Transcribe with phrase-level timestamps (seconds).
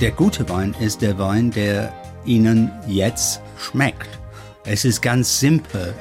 [0.00, 1.90] Der gute Wein ist der Wein, der
[2.26, 4.10] Ihnen jetzt schmeckt.
[4.64, 5.94] Es ist ganz simpel.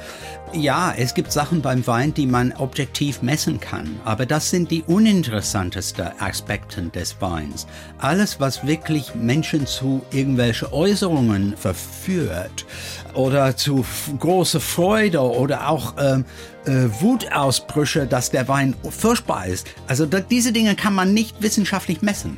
[0.52, 4.84] Ja, es gibt Sachen beim Wein, die man objektiv messen kann, aber das sind die
[4.84, 7.68] uninteressantesten Aspekte des Weins.
[7.98, 12.66] Alles, was wirklich Menschen zu irgendwelche Äußerungen verführt
[13.14, 13.86] oder zu
[14.20, 16.26] große Freude oder auch ähm,
[16.66, 19.68] äh, Wutausbrüche, dass der Wein furchtbar ist.
[19.88, 22.38] Also diese Dinge kann man nicht wissenschaftlich messen.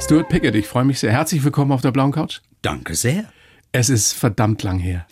[0.00, 1.12] Stuart Pickett, ich freue mich sehr.
[1.12, 2.40] Herzlich willkommen auf der blauen Couch.
[2.62, 3.24] Danke sehr.
[3.70, 5.06] Es ist verdammt lang her,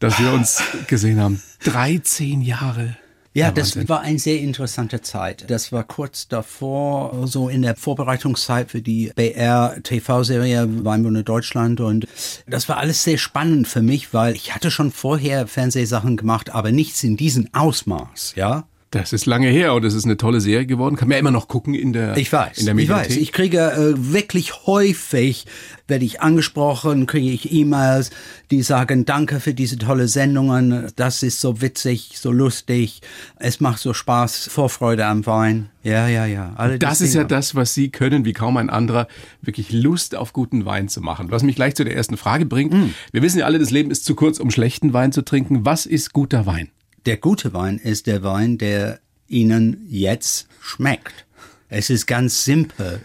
[0.00, 1.40] dass wir uns gesehen haben.
[1.64, 2.96] 13 Jahre.
[3.32, 5.48] Ja, das war eine sehr interessante Zeit.
[5.48, 11.80] Das war kurz davor, so in der Vorbereitungszeit für die BR-TV-Serie Weinwunder Deutschland.
[11.80, 12.06] Und
[12.46, 16.72] das war alles sehr spannend für mich, weil ich hatte schon vorher Fernsehsachen gemacht, aber
[16.72, 18.64] nichts in diesem Ausmaß, ja.
[18.92, 20.96] Das ist lange her und es ist eine tolle Serie geworden.
[20.96, 23.16] Kann man ja immer noch gucken in der Ich weiß, in der ich weiß.
[23.16, 25.46] Ich kriege äh, wirklich häufig,
[25.88, 28.10] werde ich angesprochen, kriege ich E-Mails,
[28.50, 30.92] die sagen, danke für diese tolle Sendungen.
[30.96, 33.00] Das ist so witzig, so lustig.
[33.36, 35.70] Es macht so Spaß, Vorfreude am Wein.
[35.82, 36.52] Ja, ja, ja.
[36.56, 39.08] Alle das ist ja das, was Sie können, wie kaum ein anderer,
[39.40, 41.30] wirklich Lust auf guten Wein zu machen.
[41.30, 42.74] Was mich gleich zu der ersten Frage bringt.
[42.74, 42.90] Mm.
[43.10, 45.64] Wir wissen ja alle, das Leben ist zu kurz, um schlechten Wein zu trinken.
[45.64, 46.68] Was ist guter Wein?
[47.04, 51.26] Der gute Wein ist der Wein, der Ihnen jetzt schmeckt.
[51.68, 53.00] Es ist ganz simpel.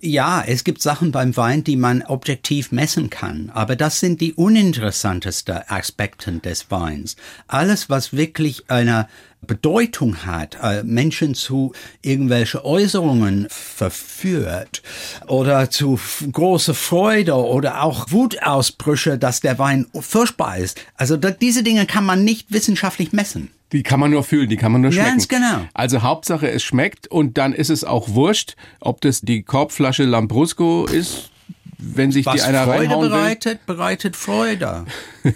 [0.00, 4.34] Ja, es gibt Sachen beim Wein, die man objektiv messen kann, aber das sind die
[4.34, 7.14] uninteressantesten Aspekte des Weins.
[7.46, 9.08] Alles, was wirklich eine
[9.46, 14.82] Bedeutung hat, äh, Menschen zu irgendwelche Äußerungen verführt
[15.26, 15.98] oder zu
[16.30, 20.80] große Freude oder auch Wutausbrüche, dass der Wein furchtbar ist.
[20.96, 23.50] Also diese Dinge kann man nicht wissenschaftlich messen.
[23.72, 25.10] Die kann man nur fühlen, die kann man nur schmecken.
[25.10, 25.66] Ganz genau.
[25.74, 30.86] Also Hauptsache es schmeckt und dann ist es auch wurscht, ob das die Korbflasche Lambrusco
[30.86, 31.30] ist,
[31.76, 34.86] wenn sich Was die einer Freude reinhauen bereitet, bereitet Freude.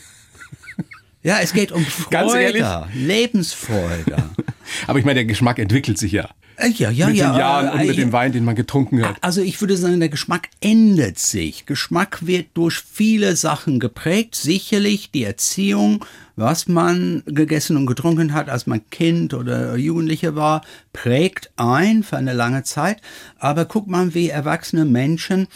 [1.23, 2.65] ja, es geht um Freude, Ganz ehrlich?
[2.95, 4.31] Lebensfreude.
[4.87, 6.29] Aber ich meine, der Geschmack entwickelt sich ja.
[6.57, 7.33] Äh, Ja, ja, mit ja.
[7.33, 9.17] den Jahren und äh, mit dem Wein, den man getrunken hat.
[9.21, 11.67] Also ich würde sagen, der Geschmack ändert sich.
[11.67, 14.35] Geschmack wird durch viele Sachen geprägt.
[14.35, 16.05] Sicherlich die Erziehung,
[16.37, 20.63] was man gegessen und getrunken hat, als man Kind oder Jugendlicher war,
[20.93, 23.01] prägt ein für eine lange Zeit.
[23.39, 25.49] Aber guck mal, wie erwachsene Menschen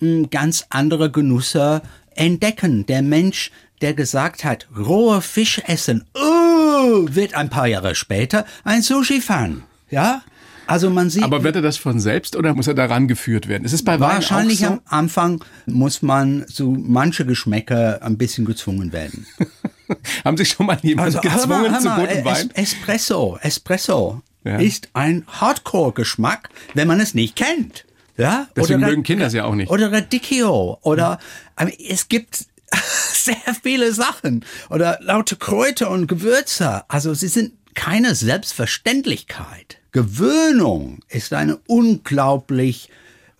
[0.00, 1.82] mh, ganz andere Genüsse
[2.14, 2.86] entdecken.
[2.86, 3.50] Der Mensch,
[3.82, 9.62] der gesagt hat, roher Fisch essen, oh, wird ein paar Jahre später ein Sushi-Fan.
[9.90, 10.22] Ja?
[10.66, 11.24] Also man sieht.
[11.24, 13.64] Aber wird er das von selbst oder muss er daran geführt werden?
[13.64, 14.74] Ist es bei Wein Wahrscheinlich auch so?
[14.74, 19.26] am Anfang muss man zu manche Geschmäcker ein bisschen gezwungen werden.
[20.24, 22.50] Haben Sie schon mal jemanden hör mal, gezwungen hör zu mal, gutem Es- Wein?
[22.54, 24.56] Espresso, Espresso Ja.
[24.58, 27.84] ist ein Hardcore-Geschmack, wenn man es nicht kennt.
[28.16, 28.46] Ja?
[28.56, 29.70] Deswegen Oder mögen Kinder es ja auch nicht.
[29.70, 30.78] Oder Radicchio.
[30.82, 31.18] Oder
[31.60, 32.46] I mean, es gibt
[33.12, 34.44] sehr viele Sachen.
[34.70, 36.84] Oder laute Kräuter und Gewürze.
[36.88, 39.78] Also sie sind keine Selbstverständlichkeit.
[39.92, 42.88] Gewöhnung ist ein unglaublich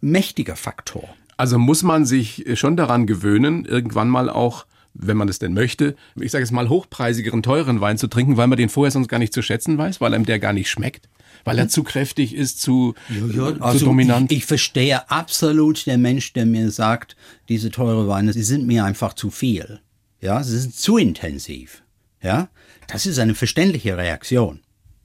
[0.00, 1.08] mächtiger Faktor.
[1.36, 5.96] Also muss man sich schon daran gewöhnen, irgendwann mal auch, wenn man es denn möchte,
[6.20, 9.18] ich sage jetzt mal hochpreisigeren, teuren Wein zu trinken, weil man den vorher sonst gar
[9.18, 11.08] nicht zu schätzen weiß, weil einem der gar nicht schmeckt,
[11.44, 14.30] weil er zu kräftig ist, zu, zu dominant.
[14.32, 17.16] Ich, ich verstehe absolut der Mensch, der mir sagt,
[17.48, 19.80] diese teure Weine, sie sind mir einfach zu viel.
[20.20, 21.82] Ja, sie sind zu intensiv.
[22.22, 22.48] Ja,
[22.86, 24.60] das ist eine verständliche Reaktion.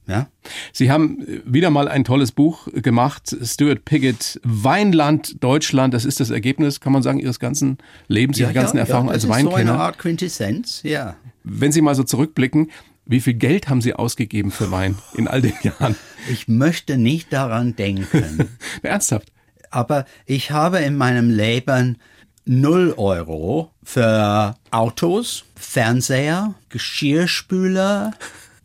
[0.07, 0.29] Ja,
[0.71, 5.93] Sie haben wieder mal ein tolles Buch gemacht, Stuart Piggott, Weinland Deutschland.
[5.93, 7.77] Das ist das Ergebnis, kann man sagen, Ihres ganzen
[8.07, 9.73] Lebens, Ihrer ganzen Erfahrung das als ist So eine.
[9.73, 11.17] Art Quintessenz, ja.
[11.43, 12.71] Wenn Sie mal so zurückblicken,
[13.07, 15.95] wie viel Geld haben Sie ausgegeben für Wein in all den Jahren?
[16.29, 18.49] Ich möchte nicht daran denken,
[18.81, 19.31] Ernsthaft?
[19.71, 21.99] aber ich habe in meinem Leben
[22.43, 28.11] null Euro für Autos, Fernseher, Geschirrspüler,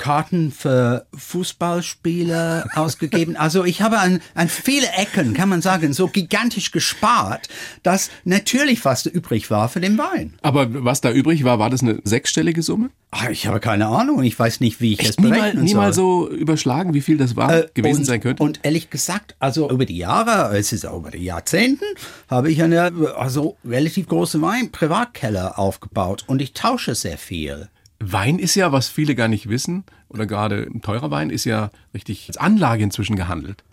[0.02, 3.36] Karten für Fußballspiele ausgegeben.
[3.36, 7.48] Also ich habe an, an viele Ecken, kann man sagen, so gigantisch gespart,
[7.84, 10.34] dass natürlich fast übrig war für den Wein.
[10.42, 12.90] Aber was da übrig war, war das eine sechsstellige Summe?
[13.12, 14.24] Ah, Ich habe keine Ahnung.
[14.24, 16.30] Ich weiß nicht, wie ich es Nie mal, berechnen nie mal soll.
[16.30, 18.42] so überschlagen, wie viel das war, Äh, gewesen und, sein könnte?
[18.42, 21.84] Und ehrlich gesagt, also über die Jahre, es ist auch über die Jahrzehnten,
[22.28, 27.68] habe ich eine also relativ große Wein-Privatkeller aufgebaut und ich tausche sehr viel.
[28.04, 31.70] Wein ist ja, was viele gar nicht wissen, oder gerade ein teurer Wein ist ja
[31.94, 33.64] richtig als Anlage inzwischen gehandelt.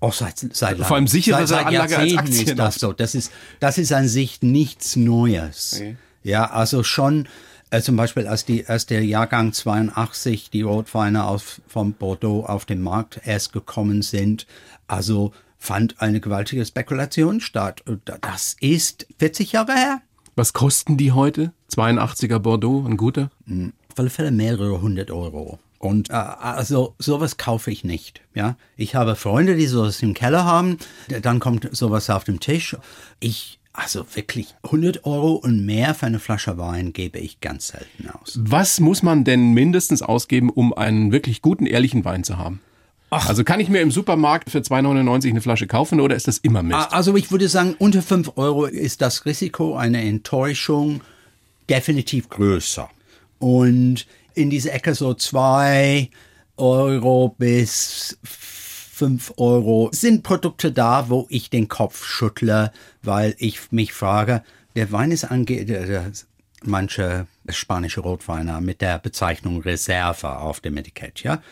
[0.00, 2.92] Auch seit, seit Vor allem sicherere seit, seit Anlage als Aktien ist das so.
[2.92, 5.78] Das ist, das ist an sich nichts Neues.
[5.80, 5.96] Nee.
[6.22, 7.26] Ja, also schon
[7.70, 12.64] äh, zum Beispiel als, die, als der Jahrgang 82 die Rotweine aus, von Bordeaux auf
[12.64, 14.46] den Markt erst gekommen sind,
[14.86, 17.82] also fand eine gewaltige Spekulation statt.
[18.20, 20.00] Das ist 40 Jahre her.
[20.36, 21.52] Was kosten die heute?
[21.72, 23.30] 82er Bordeaux, ein guter?
[24.00, 25.58] Alle Fälle mehrere hundert Euro.
[25.78, 28.20] Und äh, also sowas kaufe ich nicht.
[28.34, 30.78] Ja, ich habe Freunde, die sowas im Keller haben.
[31.22, 32.76] Dann kommt sowas auf den Tisch.
[33.20, 38.10] Ich also wirklich 100 Euro und mehr für eine Flasche Wein gebe ich ganz selten
[38.10, 38.36] aus.
[38.42, 42.60] Was muss man denn mindestens ausgeben, um einen wirklich guten, ehrlichen Wein zu haben?
[43.10, 46.62] Also kann ich mir im Supermarkt für 2,99 eine Flasche kaufen oder ist das immer
[46.62, 46.92] Mist?
[46.92, 51.00] Also ich würde sagen, unter 5 Euro ist das Risiko einer Enttäuschung
[51.70, 52.90] definitiv größer.
[53.38, 56.10] Und in dieser Ecke so 2
[56.56, 63.92] Euro bis 5 Euro sind Produkte da, wo ich den Kopf schüttle, weil ich mich
[63.92, 64.42] frage,
[64.74, 65.64] der Wein ist ange...
[65.64, 66.12] Der, der,
[66.64, 71.42] manche spanische Rotweine mit der Bezeichnung Reserve auf dem Etikett, ja.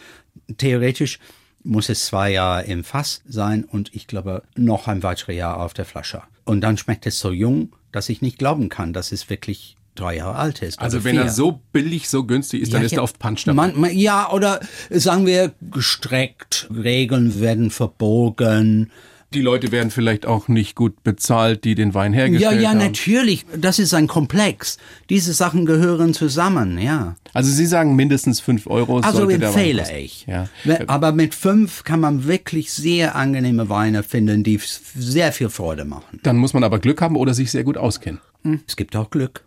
[0.59, 1.19] Theoretisch
[1.63, 5.75] muss es zwei Jahre im Fass sein und ich glaube noch ein weiteres Jahr auf
[5.75, 6.23] der Flasche.
[6.45, 10.17] Und dann schmeckt es so jung, dass ich nicht glauben kann, dass es wirklich drei
[10.17, 10.79] Jahre alt ist.
[10.81, 11.33] also oder wenn er vier.
[11.33, 12.99] so billig, so günstig ist, dann Ja, ist ja.
[12.99, 13.73] er oft Punch dabei.
[13.75, 14.61] Man, ja, oder
[14.91, 18.91] sagen wir gestreckt, Regeln werden verbogen.
[19.35, 22.79] Die Leute werden vielleicht auch nicht gut bezahlt, die den Wein Ja, hergestellt ja, haben.
[22.79, 23.45] natürlich.
[23.57, 24.79] Das ist ein Komplex.
[25.11, 27.17] Diese Sachen gehören zusammen, ja.
[27.35, 29.01] Also Sie sagen mindestens 5 Euro.
[29.01, 30.27] Also empfehle ich.
[30.27, 30.49] Ja.
[30.87, 34.61] Aber mit fünf kann man wirklich sehr angenehme Weine finden, die
[34.97, 36.21] sehr viel Freude machen.
[36.23, 38.21] Dann muss man aber Glück haben oder sich sehr gut auskennen.
[38.69, 39.43] Es gibt auch Glück.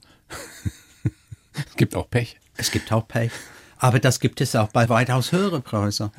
[1.54, 2.38] Es gibt auch Pech.
[2.58, 3.31] Es gibt auch Pech.
[3.78, 6.12] Aber das gibt es auch bei weitaus höheren Preisen.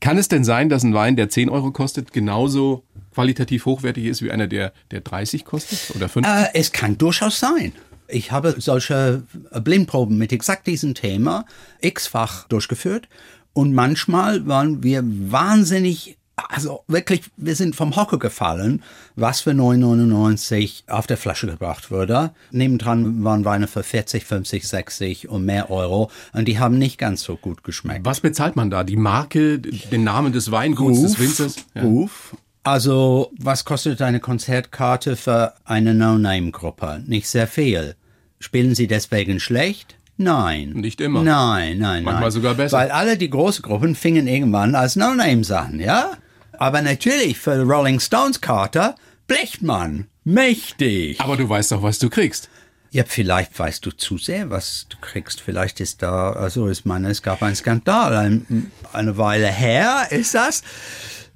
[0.00, 2.82] Kann es denn sein, dass ein Wein, der 10 Euro kostet, genauso
[3.12, 6.26] qualitativ hochwertig ist wie einer, der, der 30 kostet oder 5?
[6.26, 7.72] Äh, es kann durchaus sein.
[8.08, 11.44] Ich habe solche Blindproben mit exakt diesem Thema
[11.80, 13.08] x-fach durchgeführt
[13.52, 18.82] und manchmal waren wir wahnsinnig, also wirklich, wir sind vom Hocker gefallen,
[19.14, 22.32] was für 9,99 auf der Flasche gebracht wurde.
[22.50, 27.22] Nebendran waren Weine für 40, 50, 60 und mehr Euro und die haben nicht ganz
[27.22, 28.04] so gut geschmeckt.
[28.04, 28.84] Was bezahlt man da?
[28.84, 31.56] Die Marke, den Namen des Weinguts, des Winzers?
[31.74, 31.82] Ja.
[31.82, 32.36] Ruf.
[32.62, 37.02] Also, was kostet eine Konzertkarte für eine No-Name-Gruppe?
[37.06, 37.94] Nicht sehr viel.
[38.40, 39.96] Spielen Sie deswegen schlecht?
[40.16, 40.70] Nein.
[40.70, 41.22] Nicht immer.
[41.22, 42.30] Nein, nein, Manchmal nein.
[42.30, 42.76] sogar besser.
[42.76, 46.12] Weil alle die großen Gruppen fingen irgendwann als No-Names an, ja?
[46.58, 48.94] Aber natürlich für Rolling Stones Karte
[49.26, 50.06] blecht man.
[50.24, 51.20] Mächtig.
[51.20, 52.48] Aber du weißt doch, was du kriegst.
[52.90, 55.40] Ja, vielleicht weißt du zu sehr, was du kriegst.
[55.40, 58.16] Vielleicht ist da, also ich meine, es gab einen Skandal.
[58.16, 60.62] Ein, eine Weile her ist das.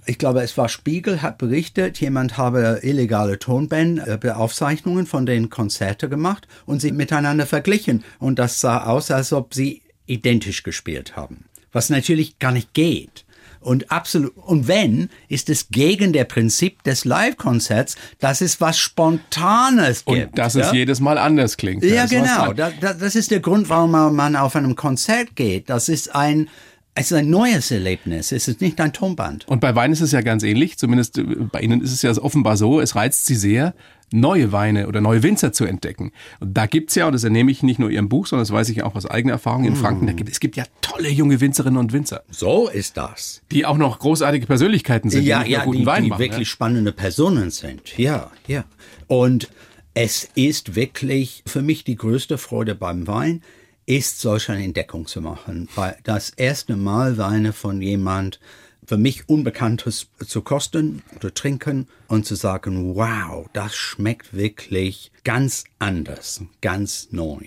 [0.06, 6.48] Ich glaube, es war Spiegel, hat berichtet, jemand habe illegale Tonbandaufzeichnungen von den Konzerten gemacht
[6.66, 8.02] und sie miteinander verglichen.
[8.18, 11.44] Und das sah aus, als ob sie identisch gespielt haben.
[11.72, 13.24] Was natürlich gar nicht geht.
[13.60, 20.02] Und absolut, und wenn, ist es gegen der Prinzip des Live-Konzerts, dass es was Spontanes
[20.04, 20.38] Und gibt.
[20.38, 20.72] dass es ja?
[20.72, 21.84] jedes Mal anders klingt.
[21.84, 22.52] Ja, genau.
[22.52, 22.56] dran.
[22.56, 25.68] Da, da, das ist der Grund, warum man auf einem Konzert geht.
[25.68, 26.48] Das ist ein,
[26.94, 28.32] es ist ein neues Erlebnis.
[28.32, 29.46] Es ist nicht ein Tonband.
[29.48, 30.76] Und bei Wein ist es ja ganz ähnlich.
[30.78, 33.74] Zumindest äh, bei Ihnen ist es ja offenbar so, es reizt Sie sehr,
[34.12, 36.12] neue Weine oder neue Winzer zu entdecken.
[36.40, 38.68] Und da gibt's ja, und das ernehme ich nicht nur Ihrem Buch, sondern das weiß
[38.70, 41.76] ich auch aus eigener Erfahrung in Franken, da gibt, es gibt ja tolle junge Winzerinnen
[41.78, 43.40] und Winzer, So ist das.
[43.52, 46.20] die auch noch großartige Persönlichkeiten sind, Ja, die ja, guten die, Wein die machen.
[46.20, 46.52] wirklich ja.
[46.52, 47.96] spannende Personen sind.
[47.98, 48.64] Ja, ja.
[49.06, 49.48] Und
[49.94, 53.42] es ist wirklich für mich die größte Freude beim Wein,
[53.86, 55.68] ist solch eine Entdeckung zu machen.
[55.74, 58.40] Weil das erste Mal Weine von jemand
[58.86, 65.64] für mich Unbekanntes zu kosten oder trinken und zu sagen, wow, das schmeckt wirklich ganz
[65.78, 67.38] anders, ganz neu.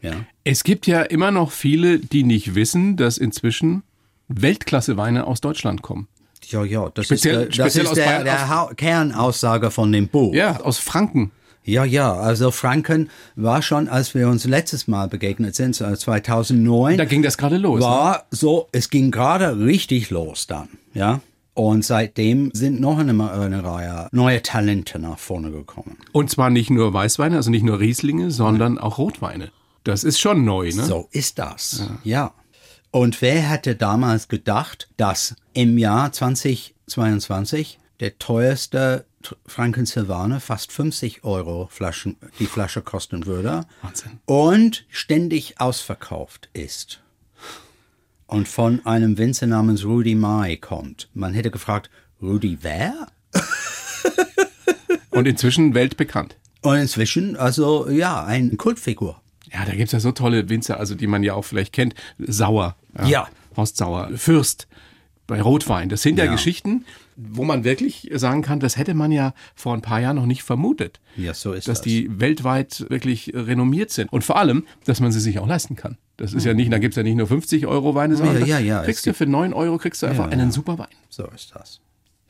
[0.00, 0.24] Ja.
[0.44, 3.82] Es gibt ja immer noch viele, die nicht wissen, dass inzwischen
[4.28, 6.08] Weltklasse-Weine aus Deutschland kommen.
[6.48, 10.34] Ja, ja, das Speziell- ist, der, das ist der, der Kernaussage von dem Buch.
[10.34, 11.30] Ja, aus Franken.
[11.68, 16.96] Ja, ja, also Franken war schon, als wir uns letztes Mal begegnet sind, 2009.
[16.96, 17.82] Da ging das gerade los.
[17.82, 18.22] War ne?
[18.30, 21.20] so, es ging gerade richtig los dann, ja.
[21.52, 25.98] Und seitdem sind noch eine, eine Reihe neue Talente nach vorne gekommen.
[26.12, 29.50] Und zwar nicht nur Weißweine, also nicht nur Rieslinge, sondern auch Rotweine.
[29.84, 30.84] Das ist schon neu, ne?
[30.84, 32.22] So ist das, ja.
[32.22, 32.32] ja.
[32.90, 39.06] Und wer hätte damals gedacht, dass im Jahr 2022 der teuerste
[39.46, 43.66] Franken Silvaner fast 50 Euro Flaschen, die Flasche kosten würde.
[43.82, 44.20] Wahnsinn.
[44.26, 47.00] Und ständig ausverkauft ist.
[48.26, 51.08] Und von einem Winzer namens Rudy Mai kommt.
[51.14, 51.90] Man hätte gefragt,
[52.20, 53.08] Rudy wer?
[55.10, 56.36] Und inzwischen weltbekannt.
[56.60, 59.20] Und inzwischen, also ja, ein Kultfigur.
[59.52, 61.94] Ja, da gibt es ja so tolle Winzer, also die man ja auch vielleicht kennt.
[62.18, 62.76] Sauer.
[62.96, 63.06] Ja.
[63.06, 63.28] ja.
[63.56, 64.10] Horst Sauer.
[64.16, 64.68] Fürst
[65.28, 65.88] bei Rotwein.
[65.88, 69.74] Das sind ja, ja, Geschichten, wo man wirklich sagen kann, das hätte man ja vor
[69.74, 71.00] ein paar Jahren noch nicht vermutet.
[71.16, 71.84] Ja, so ist dass das.
[71.84, 74.12] die weltweit wirklich renommiert sind.
[74.12, 75.98] Und vor allem, dass man sie sich auch leisten kann.
[76.16, 78.58] Das ist ja nicht, da gibt es ja nicht nur 50 Euro Weine, sondern ja,
[78.58, 80.88] ja, ja, kriegst du für 9 Euro kriegst du einfach einen super Wein.
[81.10, 81.80] So ist das.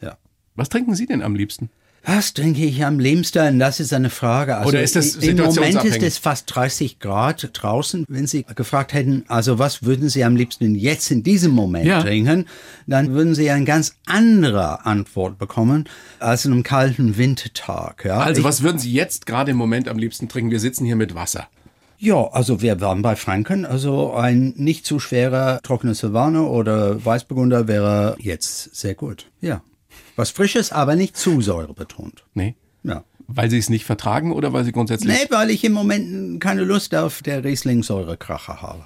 [0.02, 0.18] Ja.
[0.56, 1.70] Was trinken Sie denn am liebsten?
[2.04, 3.58] Was trinke ich am liebsten?
[3.58, 4.56] Das ist eine Frage.
[4.56, 8.04] Also Oder ist das Im Moment ist es fast 30 Grad draußen.
[8.08, 12.00] Wenn Sie gefragt hätten, also was würden Sie am liebsten jetzt in diesem Moment ja.
[12.00, 12.46] trinken,
[12.86, 15.88] dann würden Sie eine ganz andere Antwort bekommen
[16.18, 18.04] als in einem kalten Wintertag.
[18.04, 18.20] Ja?
[18.20, 20.50] Also ich, was würden Sie jetzt gerade im Moment am liebsten trinken?
[20.50, 21.48] Wir sitzen hier mit Wasser.
[22.00, 23.66] Ja, also wir waren bei Franken.
[23.66, 29.26] Also ein nicht zu schwerer trockener Silvaner oder Weißburgunder wäre jetzt sehr gut.
[29.40, 29.62] Ja.
[30.18, 32.24] Was Frisches, aber nicht zu säurebetont.
[32.34, 32.56] Nee.
[32.82, 33.04] Ja.
[33.28, 35.16] Weil Sie es nicht vertragen oder weil Sie grundsätzlich.
[35.16, 38.84] Nee, weil ich im Moment keine Lust auf der Riesling-Säurekracher habe.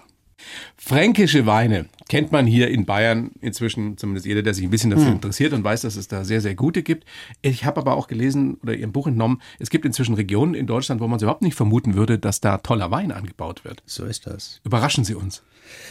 [0.76, 5.06] Fränkische Weine kennt man hier in Bayern inzwischen, zumindest jeder, der sich ein bisschen dafür
[5.06, 5.14] hm.
[5.14, 7.06] interessiert und weiß, dass es da sehr, sehr gute gibt.
[7.40, 11.00] Ich habe aber auch gelesen oder Ihrem Buch entnommen, es gibt inzwischen Regionen in Deutschland,
[11.00, 13.82] wo man es überhaupt nicht vermuten würde, dass da toller Wein angebaut wird.
[13.86, 14.60] So ist das.
[14.64, 15.42] Überraschen Sie uns.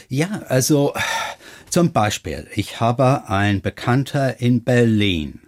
[0.08, 0.92] Ja, also
[1.72, 5.40] zum Beispiel, ich habe einen Bekannter in Berlin.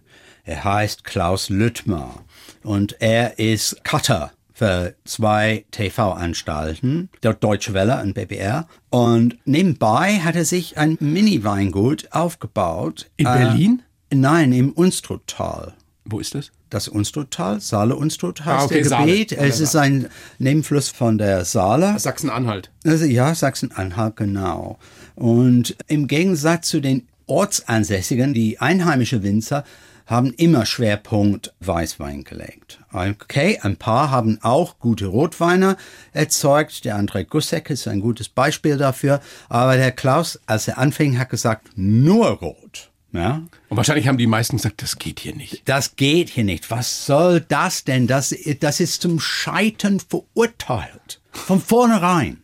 [0.44, 2.14] Er heißt Klaus Lüttmer
[2.62, 8.66] und er ist Cutter für zwei TV-Anstalten, der Deutsche Welle und BBR.
[8.88, 13.10] Und nebenbei hat er sich ein Mini-Weingut aufgebaut.
[13.18, 13.82] In äh, Berlin?
[14.10, 15.74] Nein, im Unstruttal.
[16.06, 16.52] Wo ist das?
[16.74, 19.30] Das Unstruttal, Saale Unstrut heißt ah, okay, der Gebiet.
[19.30, 19.48] Saale.
[19.48, 20.08] Es ist ein
[20.40, 21.96] Nebenfluss von der Saale.
[22.00, 22.72] Sachsen-Anhalt.
[22.84, 24.80] Also, ja, Sachsen-Anhalt, genau.
[25.14, 29.62] Und im Gegensatz zu den Ortsansässigen, die einheimische Winzer,
[30.06, 32.80] haben immer Schwerpunkt Weißwein gelegt.
[32.92, 35.76] Okay, ein paar haben auch gute Rotweine
[36.12, 36.84] erzeugt.
[36.84, 39.20] Der André Gussek ist ein gutes Beispiel dafür.
[39.48, 42.90] Aber der Klaus, als er anfing, hat gesagt, nur Rot.
[43.14, 43.42] Ja?
[43.68, 45.62] Und wahrscheinlich haben die meisten gesagt, das geht hier nicht.
[45.66, 46.70] Das geht hier nicht.
[46.70, 48.06] Was soll das denn?
[48.06, 51.20] Das, das ist zum Scheitern verurteilt.
[51.30, 52.38] Von vornherein.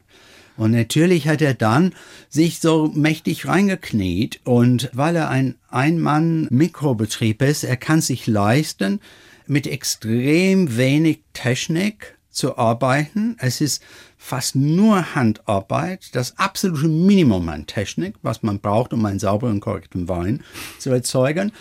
[0.57, 1.95] Und natürlich hat er dann
[2.29, 9.01] sich so mächtig reingekniet und weil er ein Ein-Mann-Mikrobetrieb ist, er kann sich leisten,
[9.47, 13.37] mit extrem wenig Technik zu arbeiten.
[13.39, 13.83] Es ist
[14.21, 20.09] fast nur Handarbeit, das absolute Minimum an Technik, was man braucht, um einen sauberen, korrekten
[20.09, 20.45] Wein
[20.79, 21.53] zu erzeugen.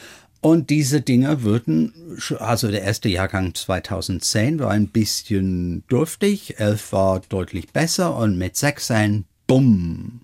[0.42, 1.94] Und diese Dinge würden,
[2.38, 8.56] also der erste Jahrgang 2010 war ein bisschen dürftig, 11 war deutlich besser und mit
[8.56, 10.22] 16, bumm,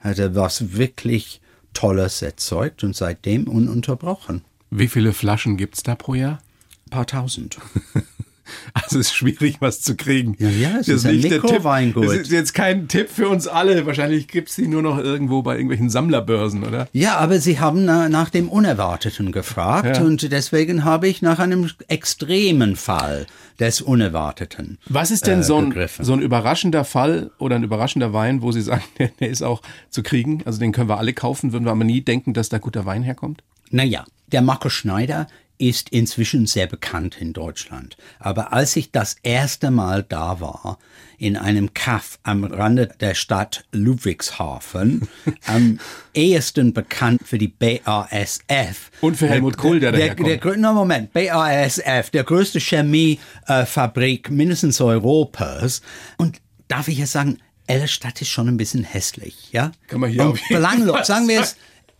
[0.00, 1.40] hat er was wirklich
[1.72, 4.42] Tolles erzeugt und seitdem ununterbrochen.
[4.70, 6.40] Wie viele Flaschen gibt es da pro Jahr?
[6.86, 7.58] Ein paar tausend.
[8.74, 10.36] Also es ist schwierig, was zu kriegen.
[10.38, 12.06] Ja, ja, es das ist, ist ein Mikroweingut.
[12.06, 13.86] Das ist jetzt kein Tipp für uns alle.
[13.86, 16.88] Wahrscheinlich gibt es die nur noch irgendwo bei irgendwelchen Sammlerbörsen, oder?
[16.92, 20.02] Ja, aber Sie haben nach dem Unerwarteten gefragt ja.
[20.02, 23.26] und deswegen habe ich nach einem extremen Fall
[23.60, 24.78] des Unerwarteten.
[24.86, 28.52] Was ist denn äh, so, ein, so ein überraschender Fall oder ein überraschender Wein, wo
[28.52, 30.42] Sie sagen, der, der ist auch zu kriegen?
[30.44, 33.02] Also den können wir alle kaufen, würden wir aber nie denken, dass da guter Wein
[33.02, 33.42] herkommt?
[33.70, 35.28] Naja, der Markus Schneider
[35.60, 37.96] ist inzwischen sehr bekannt in Deutschland.
[38.18, 40.78] Aber als ich das erste Mal da war,
[41.18, 45.06] in einem Kaff am Rande der Stadt Ludwigshafen,
[45.46, 45.78] am
[46.14, 48.90] ehesten bekannt für die BASF.
[49.02, 50.44] Und für Helmut Kohl, der, der daherkommt.
[50.44, 55.82] Der, no, Moment, BASF, der größte Chemiefabrik mindestens Europas.
[56.16, 59.72] Und darf ich jetzt sagen, Ellerstadt ist schon ein bisschen hässlich, ja?
[59.88, 61.56] Kann man hier Und belanglos, sagen wir es,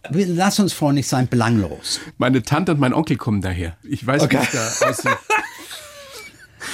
[0.09, 2.01] Lass uns freundlich sein, belanglos.
[2.17, 3.77] Meine Tante und mein Onkel kommen daher.
[3.83, 4.39] Ich weiß, okay.
[4.39, 5.19] wie es da aussieht.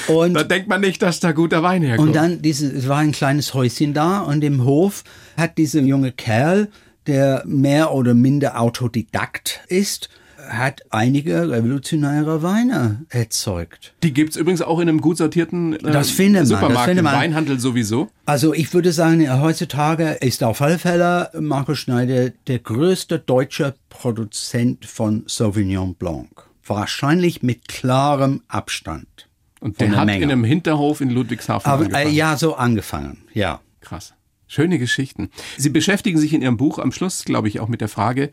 [0.09, 2.09] Und da denkt man nicht, dass da guter Wein herkommt.
[2.09, 5.05] Und dann, diese, es war ein kleines Häuschen da und im Hof
[5.37, 6.69] hat dieser junge Kerl,
[7.07, 10.09] der mehr oder minder Autodidakt ist,
[10.49, 13.95] hat einige revolutionäre Weine erzeugt.
[14.03, 16.99] Die gibt's übrigens auch in einem gut sortierten äh, Das findet man, Supermarkt, das findet
[16.99, 17.15] im man.
[17.15, 18.09] Weinhandel sowieso.
[18.25, 23.75] Also ich würde sagen, ja, heutzutage ist auf alle Fälle Markus Schneider der größte deutsche
[23.89, 26.29] Produzent von Sauvignon Blanc.
[26.67, 29.29] Wahrscheinlich mit klarem Abstand.
[29.61, 30.25] Und der hat Menge.
[30.25, 32.15] in einem Hinterhof in Ludwigshafen Aber äh, angefangen.
[32.15, 33.61] ja, so angefangen, ja.
[33.81, 34.15] Krass.
[34.49, 35.31] Schöne Geschichten.
[35.57, 38.31] Sie beschäftigen sich in Ihrem Buch am Schluss, glaube ich, auch mit der Frage,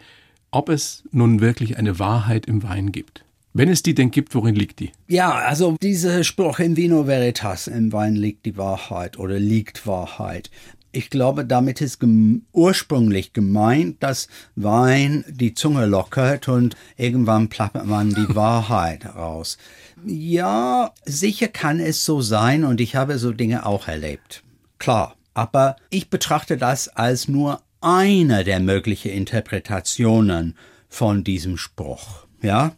[0.53, 3.25] ob es nun wirklich eine Wahrheit im Wein gibt.
[3.53, 4.91] Wenn es die denn gibt, worin liegt die?
[5.07, 10.49] Ja, also dieser Spruch in Vino Veritas, im Wein liegt die Wahrheit oder liegt Wahrheit.
[10.91, 17.85] Ich glaube, damit ist gem ursprünglich gemeint, dass Wein die Zunge lockert und irgendwann plappert
[17.85, 19.57] man die Wahrheit raus.
[20.05, 24.43] Ja, sicher kann es so sein und ich habe so Dinge auch erlebt.
[24.77, 30.55] Klar, aber ich betrachte das als nur eine der möglichen Interpretationen
[30.87, 32.25] von diesem Spruch.
[32.41, 32.75] Ja,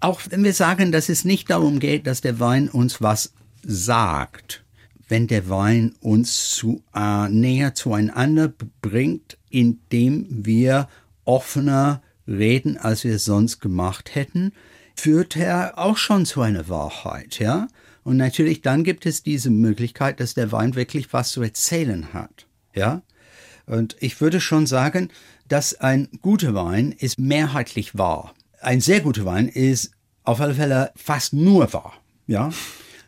[0.00, 3.32] auch wenn wir sagen, dass es nicht darum geht, dass der Wein uns was
[3.62, 4.64] sagt,
[5.08, 10.88] wenn der Wein uns zu, äh, näher zueinander bringt, indem wir
[11.24, 14.52] offener reden, als wir es sonst gemacht hätten,
[14.96, 17.68] führt er auch schon zu einer Wahrheit, ja?
[18.04, 22.46] Und natürlich dann gibt es diese Möglichkeit, dass der Wein wirklich was zu erzählen hat,
[22.74, 23.02] ja?
[23.66, 25.10] Und ich würde schon sagen,
[25.48, 28.34] dass ein guter Wein ist mehrheitlich wahr.
[28.60, 29.90] Ein sehr guter Wein ist
[30.24, 31.94] auf alle Fälle fast nur wahr,
[32.26, 32.50] ja?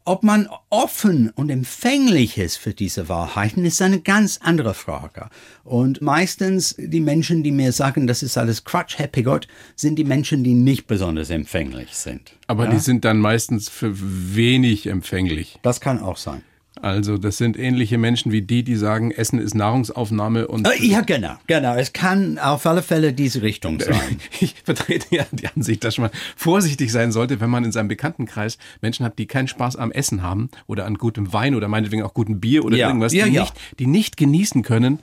[0.07, 5.31] Ob man offen und empfänglich ist für diese Wahrheiten, ist eine ganz andere Frage.
[5.63, 10.05] Und meistens die Menschen, die mir sagen, das ist alles Quatsch, Herr Pigott, sind die
[10.05, 12.33] Menschen, die nicht besonders empfänglich sind.
[12.49, 12.73] Aber ja?
[12.73, 15.59] die sind dann meistens für wenig empfänglich.
[15.63, 16.43] Das kann auch sein.
[16.85, 21.01] Also das sind ähnliche Menschen wie die, die sagen, Essen ist Nahrungsaufnahme und Äh, Ja,
[21.01, 21.77] genau, genau.
[21.77, 24.21] Es kann auf alle Fälle diese Richtung sein.
[24.39, 28.59] ich vertrete ja die Ansicht, dass man vorsichtig sein sollte, wenn man in seinem Bekanntenkreis
[28.83, 32.13] Menschen hat, die keinen Spaß am Essen haben oder an gutem Wein oder meinetwegen auch
[32.13, 33.41] gutem Bier oder Ja, irgendwas, ja, die, ja.
[33.41, 34.99] Nicht, die nicht genießen können,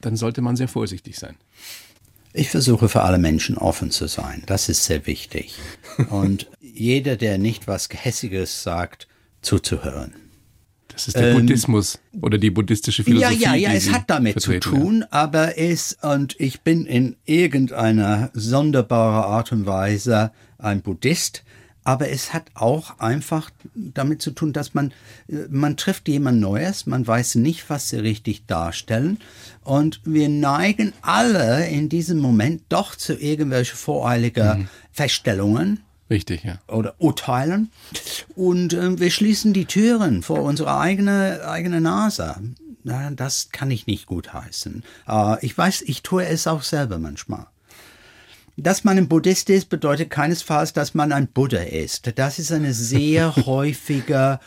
[0.00, 1.36] dann sollte man sehr vorsichtig sein.
[2.32, 4.42] Ich versuche für alle Menschen offen zu sein.
[4.46, 5.58] Das ist sehr wichtig.
[6.08, 9.06] Und jeder, der nicht was Gehässiges sagt,
[9.42, 10.14] zuzuhören.
[10.92, 13.34] Das ist der Buddhismus oder die buddhistische Philosophie.
[13.34, 14.82] Ähm, ja, ja, ja, es hat damit zu vertreten, ja.
[14.82, 21.44] tun, aber es, und ich bin in irgendeiner sonderbaren Art und Weise ein Buddhist,
[21.84, 24.92] aber es hat auch einfach damit zu tun, dass man,
[25.28, 29.18] äh, man trifft jemand Neues, man weiß nicht, was sie richtig darstellen
[29.64, 36.58] und wir neigen alle in diesem Moment doch zu irgendwelchen voreiligen Feststellungen Richtig, ja.
[36.66, 37.70] oder urteilen.
[38.34, 42.34] Und äh, wir schließen die Türen vor unsere eigene, eigene Nase.
[42.82, 44.82] Na, das kann ich nicht gutheißen.
[45.08, 47.46] Äh, ich weiß, ich tue es auch selber manchmal.
[48.56, 52.18] Dass man ein Buddhist ist, bedeutet keinesfalls, dass man ein Buddha ist.
[52.18, 54.40] Das ist eine sehr häufige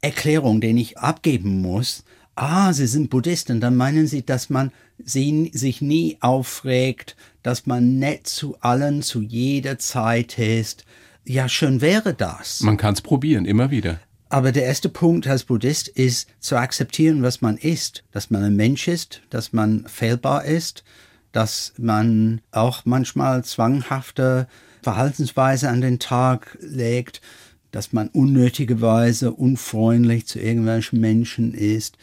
[0.00, 2.04] Erklärung, den ich abgeben muss.
[2.36, 7.98] Ah, Sie sind Buddhisten, dann meinen Sie, dass man sie, sich nie aufregt, dass man
[7.98, 10.84] nett zu allen zu jeder Zeit ist.
[11.26, 12.60] Ja, schön wäre das.
[12.60, 14.00] Man kann es probieren, immer wieder.
[14.28, 18.56] Aber der erste Punkt als Buddhist ist zu akzeptieren, was man ist, dass man ein
[18.56, 20.84] Mensch ist, dass man fehlbar ist,
[21.32, 24.48] dass man auch manchmal zwanghafte
[24.82, 27.20] Verhaltensweise an den Tag legt,
[27.72, 31.98] dass man unnötigerweise unfreundlich zu irgendwelchen Menschen ist.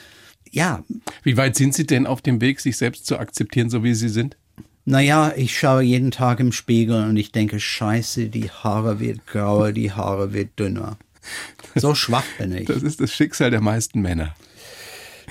[0.52, 0.84] Ja,
[1.24, 4.10] Wie weit sind Sie denn auf dem Weg, sich selbst zu akzeptieren, so wie Sie
[4.10, 4.38] sind?
[4.86, 9.72] Naja, ich schaue jeden Tag im Spiegel und ich denke, scheiße, die Haare wird grauer,
[9.72, 10.98] die Haare wird dünner.
[11.76, 12.68] So schwach bin ich.
[12.68, 14.36] Das ist das Schicksal der meisten Männer.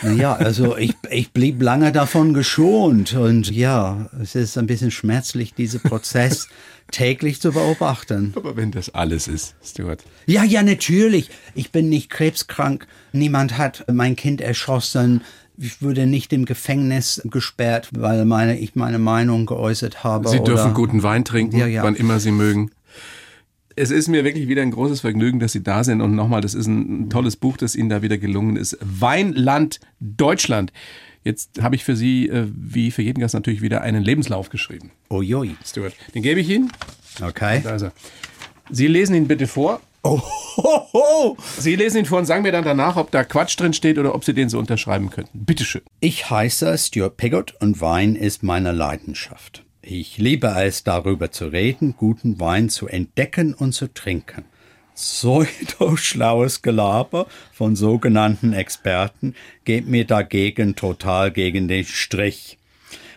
[0.03, 5.55] Naja, also ich, ich blieb lange davon geschont und ja, es ist ein bisschen schmerzlich,
[5.55, 6.49] diesen Prozess
[6.91, 8.33] täglich zu beobachten.
[8.35, 10.03] Aber wenn das alles ist, Stuart.
[10.27, 11.31] Ja, ja, natürlich.
[11.55, 12.87] Ich bin nicht krebskrank.
[13.13, 15.23] Niemand hat mein Kind erschossen.
[15.63, 20.29] Ich wurde nicht im Gefängnis gesperrt, weil meine, ich meine Meinung geäußert habe.
[20.29, 21.85] Sie dürfen oder, guten Wein trinken, Ja, ja.
[21.85, 22.73] wann immer Sie mögen.
[23.77, 26.01] Es ist mir wirklich wieder ein großes Vergnügen, dass Sie da sind.
[26.01, 28.77] Und nochmal, das ist ein tolles Buch, das Ihnen da wieder gelungen ist.
[28.81, 30.73] Weinland Deutschland.
[31.23, 34.91] Jetzt habe ich für Sie, äh, wie für jeden Gast natürlich, wieder einen Lebenslauf geschrieben.
[35.11, 35.55] Uiui.
[35.65, 36.73] Stuart, den gebe ich Ihnen.
[37.21, 37.61] Okay.
[37.63, 37.93] Da ist er.
[38.69, 39.81] Sie lesen ihn bitte vor.
[40.03, 40.21] Oh,
[40.57, 41.37] ho, ho.
[41.59, 44.15] Sie lesen ihn vor und sagen mir dann danach, ob da Quatsch drin steht oder
[44.15, 45.45] ob Sie den so unterschreiben könnten.
[45.45, 45.83] Bitteschön.
[46.01, 49.65] Ich heiße Stuart Pigott und Wein ist meine Leidenschaft.
[49.81, 54.45] Ich liebe es, darüber zu reden, guten Wein zu entdecken und zu trinken.
[54.95, 59.35] Pseudo-schlaues Gelaber von sogenannten Experten
[59.65, 62.59] geht mir dagegen total gegen den Strich.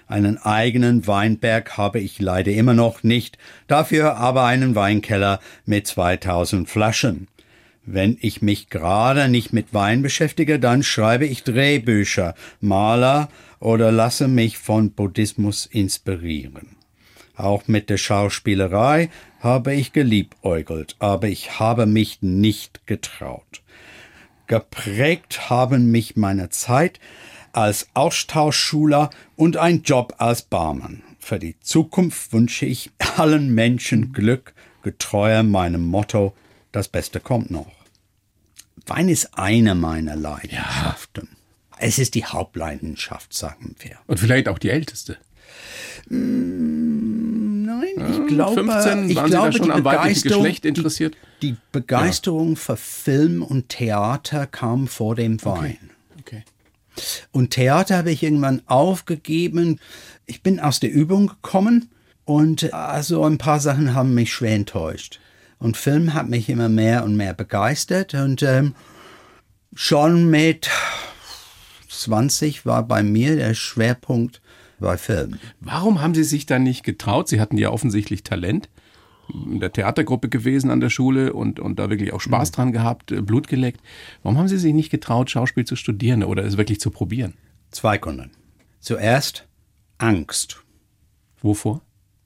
[0.08, 3.38] Einen eigenen Weinberg habe ich leider immer noch nicht,
[3.68, 7.28] dafür aber einen Weinkeller mit 2000 Flaschen.
[7.88, 14.28] Wenn ich mich gerade nicht mit Wein beschäftige, dann schreibe ich Drehbücher, Maler oder lasse
[14.28, 16.76] mich von Buddhismus inspirieren.
[17.36, 23.62] Auch mit der Schauspielerei habe ich geliebäugelt, aber ich habe mich nicht getraut.
[24.48, 27.00] Geprägt haben mich meine Zeit
[27.56, 31.04] als Austauschschüler und ein Job als Barmann.
[31.20, 36.36] Für die Zukunft wünsche ich allen Menschen Glück, getreuer meinem Motto,
[36.72, 37.72] das Beste kommt noch.
[38.86, 41.30] Wein ist eine meiner Leidenschaften.
[41.32, 41.78] Ja.
[41.80, 43.98] Es ist die Hauptleidenschaft, sagen wir.
[44.06, 45.18] Und vielleicht auch die älteste.
[46.10, 50.66] Mm, nein, ich glaube, 15 ich waren glaube, Sie da schon die am weiblichen Geschlecht
[50.66, 51.16] interessiert?
[51.42, 52.56] Die, die Begeisterung ja.
[52.56, 55.78] für Film und Theater kam vor dem Wein.
[56.20, 56.44] Okay.
[56.44, 56.44] okay.
[57.32, 59.80] Und Theater habe ich irgendwann aufgegeben.
[60.26, 61.90] Ich bin aus der Übung gekommen
[62.24, 65.20] und also ein paar Sachen haben mich schwer enttäuscht.
[65.60, 68.76] Und Film hat mich immer mehr und mehr begeistert und ähm,
[69.74, 70.70] schon mit
[71.90, 74.42] 20 war bei mir der Schwerpunkt
[74.80, 75.40] bei Film.
[75.60, 77.30] Warum haben Sie sich dann nicht getraut?
[77.30, 78.70] Sie hatten ja offensichtlich Talent
[79.30, 82.56] in der Theatergruppe gewesen an der Schule und, und da wirklich auch Spaß mhm.
[82.56, 83.82] dran gehabt, äh, Blut geleckt.
[84.24, 87.36] Warum haben Sie sich nicht getraut, Schauspiel zu studieren oder es wirklich zu probieren?
[87.72, 88.30] Zwei Gründe.
[88.80, 89.48] Zuerst
[89.98, 90.64] Angst.
[91.42, 91.82] Wovor?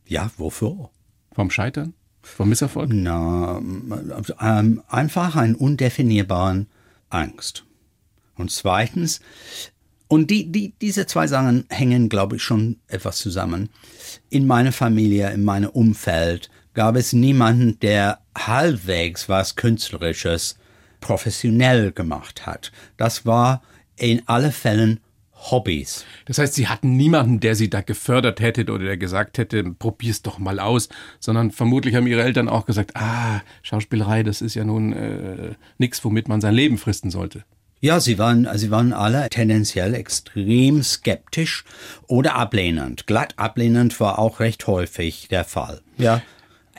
[0.07, 0.91] Ja, wovor?
[1.33, 1.93] Vom Scheitern?
[2.21, 2.89] Vom Misserfolg?
[2.93, 3.59] Na,
[4.41, 6.67] ähm, einfach einen undefinierbaren
[7.09, 7.65] Angst.
[8.35, 9.21] Und zweitens,
[10.07, 13.69] und die, die, diese zwei Sachen hängen, glaube ich, schon etwas zusammen.
[14.29, 20.57] In meiner Familie, in meinem Umfeld gab es niemanden, der halbwegs was Künstlerisches
[21.01, 22.71] professionell gemacht hat.
[22.95, 23.61] Das war
[23.97, 25.01] in alle Fällen
[25.33, 26.05] Hobbys.
[26.23, 30.21] Das heißt, Sie hatten niemanden, der Sie da gefördert hätte oder der gesagt hätte, probier's
[30.21, 30.87] doch mal aus,
[31.19, 36.05] sondern vermutlich haben Ihre Eltern auch gesagt, ah, Schauspielerei, das ist ja nun äh, nichts,
[36.05, 37.43] womit man sein Leben fristen sollte.
[37.81, 41.65] Ja, sie waren, sie waren alle tendenziell extrem skeptisch
[42.07, 43.05] oder ablehnend.
[43.05, 45.81] Glatt ablehnend war auch recht häufig der Fall.
[45.97, 46.21] Ja.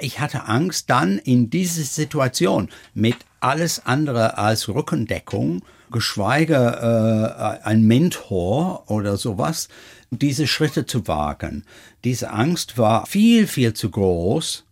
[0.01, 7.83] Ich hatte Angst, dann in diese Situation mit alles andere als Rückendeckung geschweige äh, ein
[7.83, 9.69] Mentor oder sowas,
[10.11, 11.65] diese Schritte zu wagen.
[12.05, 14.65] Diese Angst war viel, viel zu groß.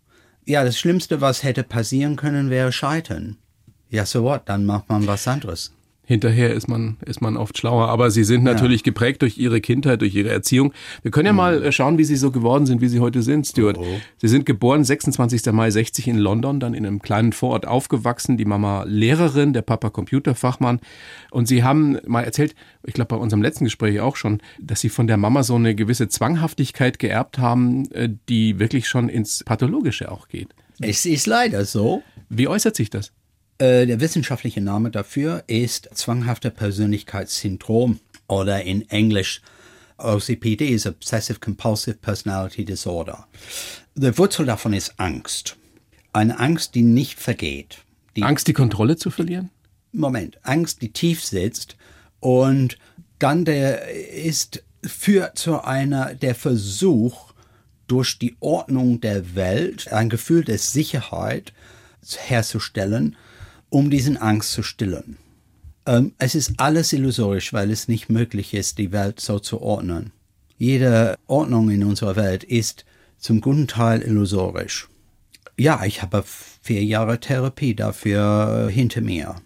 [0.47, 3.37] Ja, das Schlimmste, was hätte passieren können, wäre scheitern.
[3.91, 5.73] Ja, so what, dann macht man was anderes
[6.09, 7.89] hinterher ist man, ist man oft schlauer.
[7.89, 8.85] Aber sie sind natürlich ja.
[8.85, 10.73] geprägt durch ihre Kindheit, durch ihre Erziehung.
[11.03, 11.37] Wir können ja mhm.
[11.37, 13.77] mal äh, schauen, wie sie so geworden sind, wie sie heute sind, Stuart.
[13.77, 13.85] Oh.
[14.17, 15.53] Sie sind geboren 26.
[15.53, 18.39] Mai 60 in London, dann in einem kleinen Vorort aufgewachsen.
[18.39, 20.81] Die Mama Lehrerin, der Papa Computerfachmann.
[21.31, 22.55] Und sie haben mal erzählt,
[22.87, 25.75] ich glaube bei unserem letzten Gespräch auch schon, dass sie von der Mama so eine
[25.75, 30.55] gewisse Zwanghaftigkeit geerbt haben, äh, die wirklich schon ins Pathologische auch geht.
[30.81, 32.03] Es ist leider so.
[32.31, 33.13] Wie äußert sich das?
[33.59, 39.43] Äh, der wissenschaftliche Name dafür ist zwanghafter Persönlichkeitssyndrom oder in Englisch
[39.97, 43.27] OCPD ist Obsessive Compulsive Personality Disorder.
[43.97, 45.57] Die Wurzel davon ist Angst.
[46.13, 47.79] Eine Angst, die nicht vergeht.
[48.15, 49.51] Die Angst, die Kontrolle zu verlieren?
[49.91, 51.77] Moment, Angst, die tief sitzt
[52.21, 52.79] und
[53.19, 57.33] dann der ist führt zu einer der Versuch
[57.89, 61.53] durch die Ordnung der Welt ein Gefühl der Sicherheit
[62.17, 63.17] herzustellen
[63.71, 65.19] um diesen Angst zu stillen.
[65.87, 70.13] Ähm, es ist alles illusorisch, weil es nicht möglich ist, die Welt so zu ordnen.
[70.59, 72.85] Jede Ordnung in unserer Welt ist
[73.19, 74.89] zum guten Teil illusorisch.
[75.57, 76.25] Ja, ich habe
[76.63, 79.37] vier Jahre Therapie dafür hinter mir.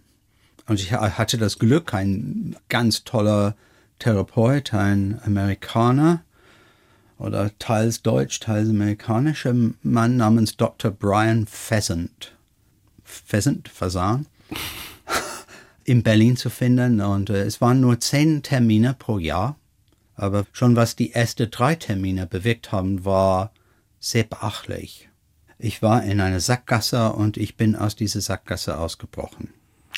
[0.66, 3.56] Und ich hatte das Glück, ein ganz toller
[3.98, 6.22] Therapeut, ein Amerikaner
[7.18, 10.90] oder teils deutsch, teils amerikanischer Mann namens Dr.
[10.90, 12.34] Brian Pheasant
[13.12, 14.26] Pheasant, Fasan,
[15.84, 17.00] in Berlin zu finden.
[17.00, 19.56] Und äh, es waren nur zehn Termine pro Jahr.
[20.14, 23.52] Aber schon was die ersten drei Termine bewirkt haben, war
[23.98, 25.08] sehr beachtlich.
[25.58, 29.48] Ich war in einer Sackgasse und ich bin aus dieser Sackgasse ausgebrochen.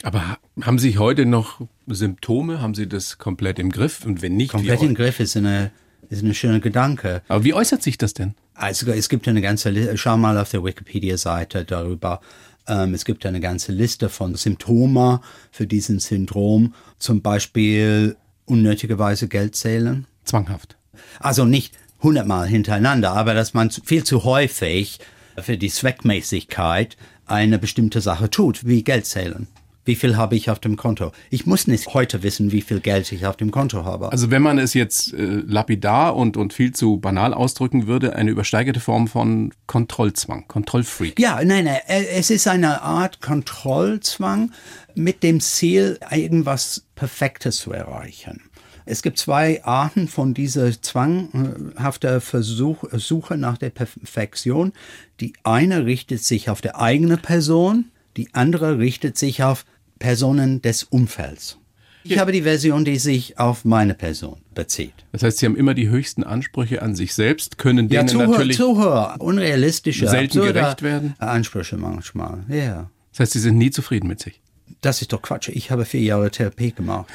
[0.03, 2.61] Aber haben Sie heute noch Symptome?
[2.61, 4.05] Haben Sie das komplett im Griff?
[4.05, 5.71] Und wenn nicht, komplett im Griff ist eine
[6.11, 7.23] ist eine schöne Gedanke.
[7.29, 8.35] Aber wie äußert sich das denn?
[8.55, 12.21] Also es gibt eine ganze, Liste, schau mal auf der Wikipedia-Seite darüber.
[12.67, 19.57] Ähm, es gibt eine ganze Liste von Symptomen für diesen Syndrom, zum Beispiel unnötigerweise Geld
[19.57, 20.07] zählen.
[20.25, 20.77] Zwanghaft.
[21.21, 25.01] Also nicht hundertmal hintereinander, aber dass man viel zu häufig
[25.39, 26.97] für die Zweckmäßigkeit
[27.27, 29.49] eine bestimmte Sache tut, wie Geld zählen.
[29.85, 31.13] Wie viel habe ich auf dem Konto?
[31.29, 34.11] Ich muss nicht heute wissen, wie viel Geld ich auf dem Konto habe.
[34.11, 38.31] Also wenn man es jetzt äh, lapidar und, und viel zu banal ausdrücken würde, eine
[38.31, 41.21] übersteigerte Form von Kontrollzwang, Kontrollfreak.
[41.21, 44.53] Ja, nein, nein, äh, es ist eine Art Kontrollzwang
[44.95, 48.41] mit dem Ziel, irgendwas Perfektes zu erreichen.
[48.87, 54.73] Es gibt zwei Arten von dieser zwanghafter Versuch, Suche nach der Perfektion.
[55.21, 59.65] Die eine richtet sich auf die eigene Person, die andere richtet sich auf
[60.05, 61.57] Personen des Umfelds.
[62.03, 64.93] Ich habe die Version, die sich auf meine Person bezieht.
[65.13, 68.31] Das heißt, Sie haben immer die höchsten Ansprüche an sich selbst, können Ja, denen Zuhörer,
[68.33, 71.15] natürlich Zuhörer unrealistische, selten gerecht werden.
[71.19, 72.45] Ansprüche manchmal.
[72.51, 72.91] Ja.
[73.13, 74.43] Das heißt, Sie sind nie zufrieden mit sich.
[74.83, 75.49] Das ist doch Quatsch.
[75.49, 77.07] Ich habe vier Jahre Therapie gemacht.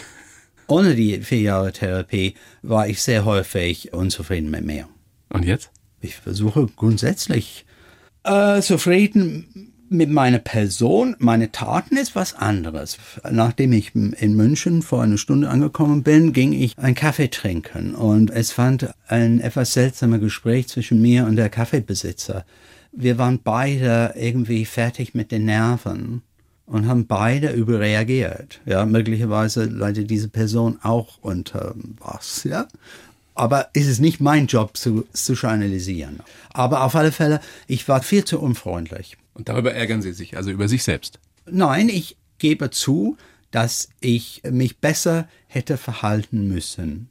[0.66, 4.88] Ohne die vier Jahre Therapie war ich sehr häufig unzufrieden mit mir.
[5.32, 5.70] Und jetzt?
[6.02, 7.68] Ich versuche grundsätzlich
[8.24, 11.16] äh, zufrieden mit meiner Person.
[11.20, 12.98] Meine Taten ist was anderes.
[13.30, 18.32] Nachdem ich in München vor einer Stunde angekommen bin, ging ich einen Kaffee trinken und
[18.32, 22.46] es fand ein etwas seltsamer Gespräch zwischen mir und der Kaffeebesitzer.
[22.92, 26.24] Wir waren beide irgendwie fertig mit den Nerven
[26.66, 28.62] und haben beide überreagiert.
[28.66, 32.68] Ja, möglicherweise leidet diese Person auch unter was, ja.
[33.40, 36.20] Aber es ist nicht mein Job zu, zu journalisieren.
[36.50, 39.16] Aber auf alle Fälle, ich war viel zu unfreundlich.
[39.34, 41.20] Und darüber ärgern Sie sich, also über sich selbst.
[41.50, 43.16] Nein, ich gebe zu,
[43.52, 47.08] dass ich mich besser hätte verhalten müssen.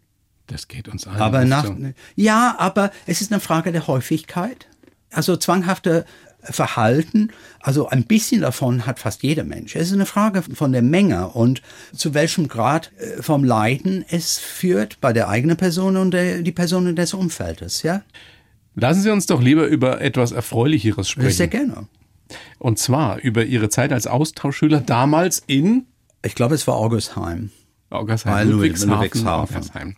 [0.48, 1.74] Das geht uns allen Aber nach, so.
[2.14, 4.66] ja, aber es ist eine Frage der Häufigkeit.
[5.10, 6.04] Also zwanghafte
[6.50, 7.30] Verhalten,
[7.60, 9.76] also ein bisschen davon hat fast jeder Mensch.
[9.76, 11.62] Es ist eine Frage von der Menge und
[11.94, 16.52] zu welchem Grad äh, vom Leiden es führt bei der eigenen Person und der, die
[16.52, 18.02] Personen des Umfeldes, ja?
[18.74, 21.50] Lassen Sie uns doch lieber über etwas Erfreulicheres Sehr sprechen.
[21.50, 21.88] gerne.
[22.58, 25.86] Und zwar über Ihre Zeit als Austauschschüler damals in
[26.24, 27.50] Ich glaube, es war Augustheim.
[27.90, 29.56] Ludwig- Ludwigshafen, Ludwigshafen.
[29.56, 29.96] Augersheim.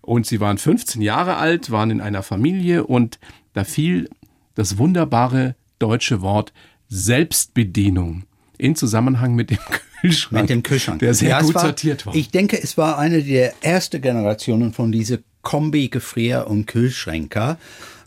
[0.00, 3.18] Und Sie waren 15 Jahre alt, waren in einer Familie und
[3.52, 4.08] da fiel
[4.54, 6.52] das wunderbare deutsche Wort
[6.88, 8.24] Selbstbedienung
[8.56, 9.58] in Zusammenhang mit dem
[10.00, 10.42] Kühlschrank.
[10.42, 10.98] Mit dem Kühlschrank.
[11.00, 12.14] Der sehr Ja, gut war, sortiert war.
[12.14, 17.58] Ich denke, es war eine der ersten Generationen von diese Kombi-Gefrier- und Kühlschränker.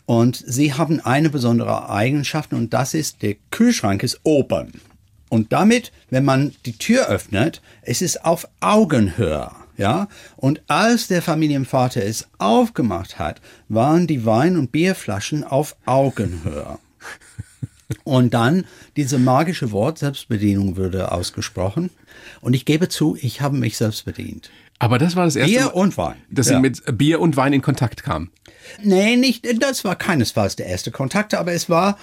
[0.04, 4.80] Und sie haben eine besondere Eigenschaft und das ist, der Kühlschrank ist oben.
[5.28, 9.50] Und damit, wenn man die Tür öffnet, es ist auf Augenhöhe.
[9.78, 16.78] Ja, und als der Familienvater es aufgemacht hat, waren die Wein- und Bierflaschen auf Augenhöhe.
[18.04, 18.64] Und dann
[18.96, 21.90] diese magische Wort Selbstbedienung würde ausgesprochen.
[22.40, 24.50] Und ich gebe zu, ich habe mich selbst bedient.
[24.78, 26.16] Aber das war das erste Bier Mal, und Wein.
[26.30, 26.56] dass Ja.
[26.56, 28.30] Sie mit Bier und Wein in Kontakt kamen.
[28.82, 31.98] Nee, nicht, das war keinesfalls der erste Kontakt, aber es war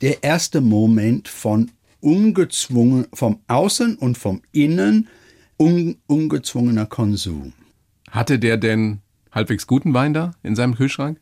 [0.00, 5.08] der erste Moment von ungezwungen, vom Außen und vom Innen,
[5.58, 7.52] un, ungezwungener Konsum.
[8.10, 11.18] Hatte der denn halbwegs guten Wein da in seinem Kühlschrank?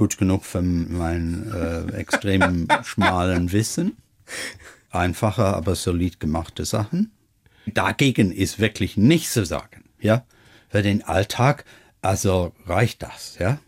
[0.00, 3.98] Gut genug für mein äh, extrem schmalen Wissen.
[4.90, 7.10] Einfache, aber solid gemachte Sachen.
[7.66, 9.84] Dagegen ist wirklich nichts zu sagen.
[10.00, 10.24] Ja,
[10.70, 11.66] für den Alltag,
[12.00, 13.36] also reicht das.
[13.38, 13.58] Ja.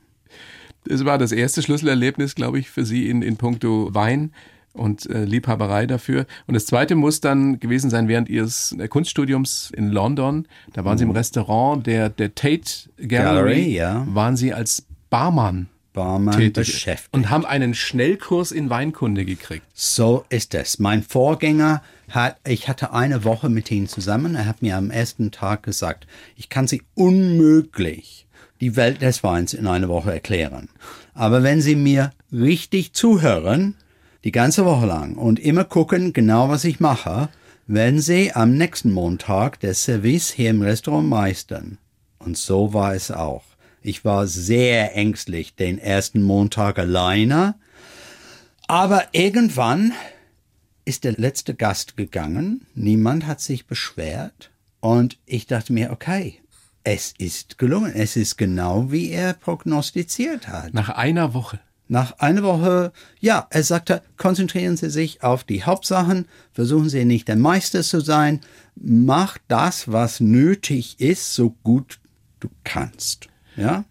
[0.89, 4.33] Es war das erste Schlüsselerlebnis, glaube ich, für Sie in, in puncto Wein
[4.73, 6.25] und äh, Liebhaberei dafür.
[6.47, 10.49] Und das zweite muss dann gewesen sein während Ihres äh, Kunststudiums in London.
[10.73, 13.03] Da waren Sie im Restaurant der, der Tate Gallery.
[13.03, 13.11] Mhm.
[13.11, 14.07] Gallery, ja.
[14.09, 17.13] Waren Sie als Barmann Barmann tätig beschäftigt.
[17.13, 19.67] und haben einen Schnellkurs in Weinkunde gekriegt.
[19.75, 20.79] So ist es.
[20.79, 24.35] Mein Vorgänger hat, ich hatte eine Woche mit ihm zusammen.
[24.35, 28.27] Er hat mir am ersten Tag gesagt, ich kann Sie unmöglich
[28.61, 30.69] die Welt des Weins in einer Woche erklären.
[31.15, 33.75] Aber wenn Sie mir richtig zuhören,
[34.25, 37.29] die ganze Woche lang und immer gucken, genau was ich mache,
[37.67, 41.79] werden Sie am nächsten Montag das Service hier im Restaurant meistern.
[42.19, 43.43] Und so war es auch.
[43.83, 47.57] Ich war sehr ängstlich den ersten Montag alleine.
[48.69, 49.93] Aber irgendwann
[50.85, 52.65] ist der letzte Gast gegangen.
[52.75, 54.51] Niemand hat sich beschwert.
[54.81, 56.41] Und ich dachte mir, okay,
[56.85, 57.93] es ist gelungen.
[57.93, 60.75] Es ist genau wie er prognostiziert hat.
[60.75, 61.59] Nach einer Woche.
[61.89, 67.29] Nach einer Woche, ja, er sagte, konzentrieren Sie sich auf die Hauptsachen, versuchen Sie nicht
[67.29, 68.41] der Meister zu sein,
[68.77, 72.01] mach das, was nötig ist, so gut
[72.41, 73.29] du kannst.
[73.57, 73.85] Ja?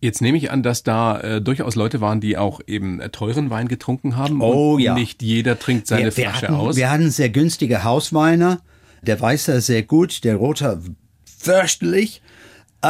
[0.00, 3.50] Jetzt nehme ich an, dass da äh, durchaus Leute waren, die auch eben äh, teuren
[3.50, 4.40] Wein getrunken haben.
[4.40, 4.94] Oh, und ja.
[4.94, 6.76] Nicht jeder trinkt seine wir, wir Flasche hatten, aus.
[6.76, 8.60] Wir hatten sehr günstige Hausweine.
[9.02, 10.80] Der Weiße sehr gut, der Rote
[11.24, 12.22] fürchterlich.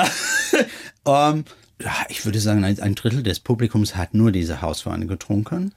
[1.07, 1.45] ähm,
[1.81, 5.75] ja, ich würde sagen, ein, Drittel des Publikums hat nur diese Hausweine getrunken.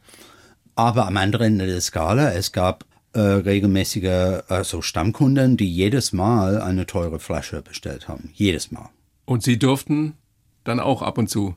[0.75, 6.61] Aber am anderen Ende der Skala, es gab äh, regelmäßige also Stammkunden, die jedes Mal
[6.61, 8.31] eine teure Flasche bestellt haben.
[8.33, 8.89] Jedes Mal.
[9.25, 10.15] Und Sie durften
[10.63, 11.55] dann auch ab und zu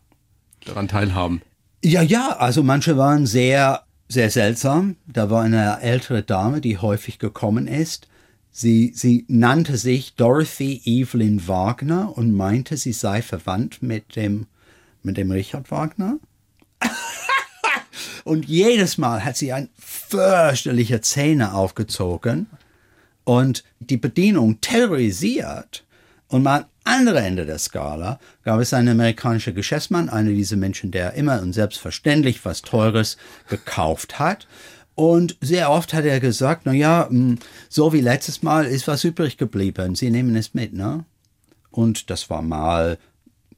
[0.64, 1.43] daran teilhaben.
[1.83, 4.97] Ja, ja, also manche waren sehr, sehr seltsam.
[5.07, 8.09] Da war eine ältere Dame, die häufig gekommen ist.
[8.51, 14.47] Sie, sie nannte sich Dorothy Evelyn Wagner und meinte, sie sei verwandt mit dem,
[15.03, 16.19] mit dem Richard Wagner.
[18.25, 22.47] und jedes Mal hat sie ein fürchterliche Zähne aufgezogen
[23.25, 25.85] und die Bedienung terrorisiert.
[26.29, 30.90] Und mal am anderen Ende der Skala gab es einen amerikanischen Geschäftsmann, einer dieser Menschen,
[30.90, 33.16] der immer und selbstverständlich was Teures
[33.49, 34.47] gekauft hat.
[34.94, 39.03] Und sehr oft hat er gesagt, na ja, hm, so wie letztes Mal ist was
[39.03, 39.94] übrig geblieben.
[39.94, 41.05] Sie nehmen es mit, ne?
[41.70, 42.99] Und das war mal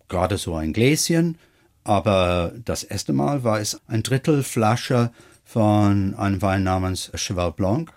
[0.08, 1.36] gerade so ein Gläschen,
[1.84, 5.10] aber das erste Mal war es ein Drittel Flasche
[5.44, 7.92] von einem Wein namens Cheval Blanc,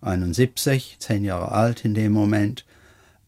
[0.00, 2.64] 71, zehn Jahre alt in dem Moment.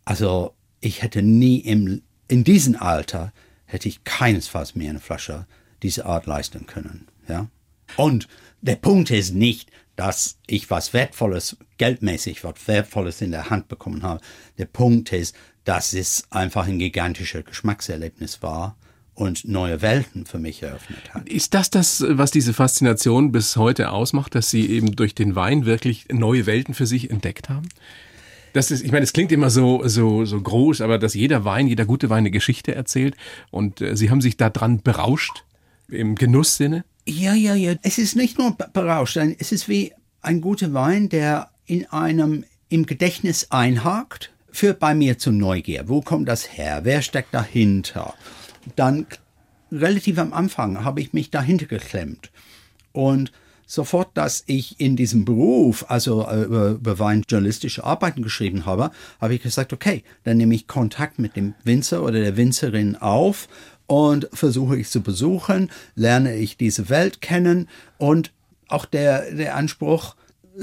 [0.04, 3.32] Also ich hätte nie im, in diesem Alter
[3.66, 5.46] hätte ich keinesfalls mehr eine Flasche
[5.82, 7.48] dieser Art leisten können, ja.
[7.96, 8.28] Und
[8.60, 14.02] der Punkt ist nicht, dass ich was Wertvolles, geldmäßig was Wertvolles in der Hand bekommen
[14.02, 14.20] habe.
[14.56, 18.76] Der Punkt ist, dass es einfach ein gigantisches Geschmackserlebnis war
[19.14, 21.28] und neue Welten für mich eröffnet hat.
[21.28, 25.66] Ist das das, was diese Faszination bis heute ausmacht, dass Sie eben durch den Wein
[25.66, 27.68] wirklich neue Welten für sich entdeckt haben?
[28.58, 31.68] Das ist, ich meine, es klingt immer so, so, so groß, aber dass jeder Wein,
[31.68, 33.16] jeder gute Wein eine Geschichte erzählt
[33.52, 35.44] und äh, Sie haben sich daran berauscht,
[35.86, 36.84] im Genusssinne?
[37.06, 37.76] Ja, ja, ja.
[37.82, 39.92] Es ist nicht nur berauscht, es ist wie
[40.22, 45.84] ein guter Wein, der in einem im Gedächtnis einhakt, führt bei mir zu Neugier.
[45.88, 46.80] Wo kommt das her?
[46.82, 48.14] Wer steckt dahinter?
[48.74, 49.06] Dann
[49.70, 52.32] relativ am Anfang habe ich mich dahinter geklemmt
[52.90, 53.30] und
[53.68, 59.34] sofort, dass ich in diesem Beruf, also äh, über, über weinjournalistische Arbeiten geschrieben habe, habe
[59.34, 63.46] ich gesagt, okay, dann nehme ich Kontakt mit dem Winzer oder der Winzerin auf
[63.86, 68.32] und versuche ich zu besuchen, lerne ich diese Welt kennen und
[68.68, 70.16] auch der, der Anspruch,
[70.58, 70.62] äh,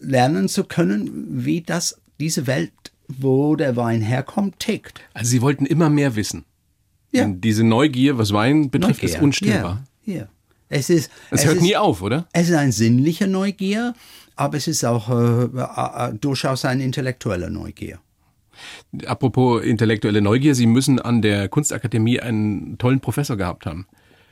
[0.00, 2.72] lernen zu können, wie das, diese Welt,
[3.08, 5.00] wo der Wein herkommt, tickt.
[5.14, 6.44] Also Sie wollten immer mehr wissen.
[7.10, 7.24] Ja.
[7.24, 9.16] Und diese Neugier, was Wein betrifft, Neugier.
[9.16, 9.84] ist unstillbar.
[10.04, 10.28] Ja, ja.
[10.68, 11.10] Es ist.
[11.30, 12.26] Es, es hört ist, nie auf, oder?
[12.32, 13.94] Es ist eine sinnliche Neugier,
[14.34, 17.98] aber es ist auch äh, äh, durchaus eine intellektuelle Neugier.
[19.06, 23.86] Apropos intellektuelle Neugier, Sie müssen an der Kunstakademie einen tollen Professor gehabt haben.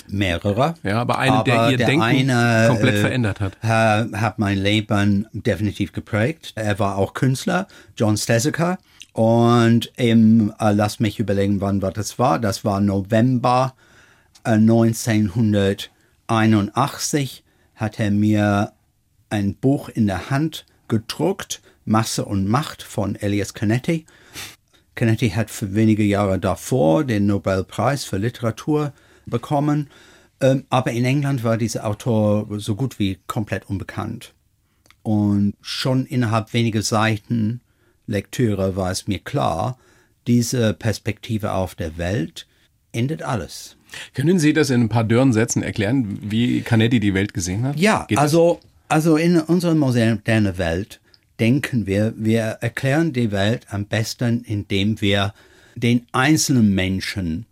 [0.07, 0.75] Mehrere.
[0.83, 3.57] Ja, aber einen, aber der ihr der Denken eine, komplett äh, verändert hat.
[3.63, 6.53] Hat mein Leben definitiv geprägt.
[6.57, 7.67] Er war auch Künstler,
[7.97, 8.79] John Steseker.
[9.13, 12.39] Und im, äh, lass mich überlegen, wann das war.
[12.39, 13.75] Das war November
[14.45, 15.91] äh, 1900.
[16.27, 18.73] 1981 hat er mir
[19.31, 24.07] ein Buch in der Hand gedruckt, Masse und Macht von Elias Canetti.
[24.95, 28.93] Canetti hat für wenige Jahre davor den Nobelpreis für Literatur
[29.27, 29.91] bekommen,
[30.41, 34.35] ähm, aber in England war dieser Autor so gut wie komplett unbekannt.
[35.03, 37.61] Und schon innerhalb weniger Seiten
[38.07, 39.79] Lektüre war es mir klar,
[40.27, 42.47] diese Perspektive auf der Welt
[42.93, 43.77] endet alles.
[44.15, 47.79] Können Sie das in ein paar dürren Sätzen erklären, wie Canetti die Welt gesehen hat?
[47.79, 51.01] Ja, also, also in unserer modernen Welt
[51.41, 55.35] denken wir, wir erklären die Welt am besten, indem wir
[55.75, 57.47] den einzelnen Menschen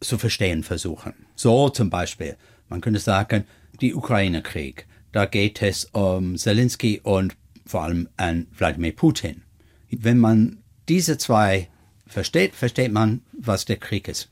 [0.00, 1.14] zu verstehen versuchen.
[1.34, 2.36] So zum Beispiel,
[2.68, 3.44] man könnte sagen,
[3.80, 4.86] die Ukraine-Krieg.
[5.12, 9.42] Da geht es um Zelensky und vor allem an Wladimir Putin.
[9.90, 10.58] Wenn man
[10.88, 11.68] diese zwei
[12.06, 14.28] versteht, versteht man, was der Krieg ist.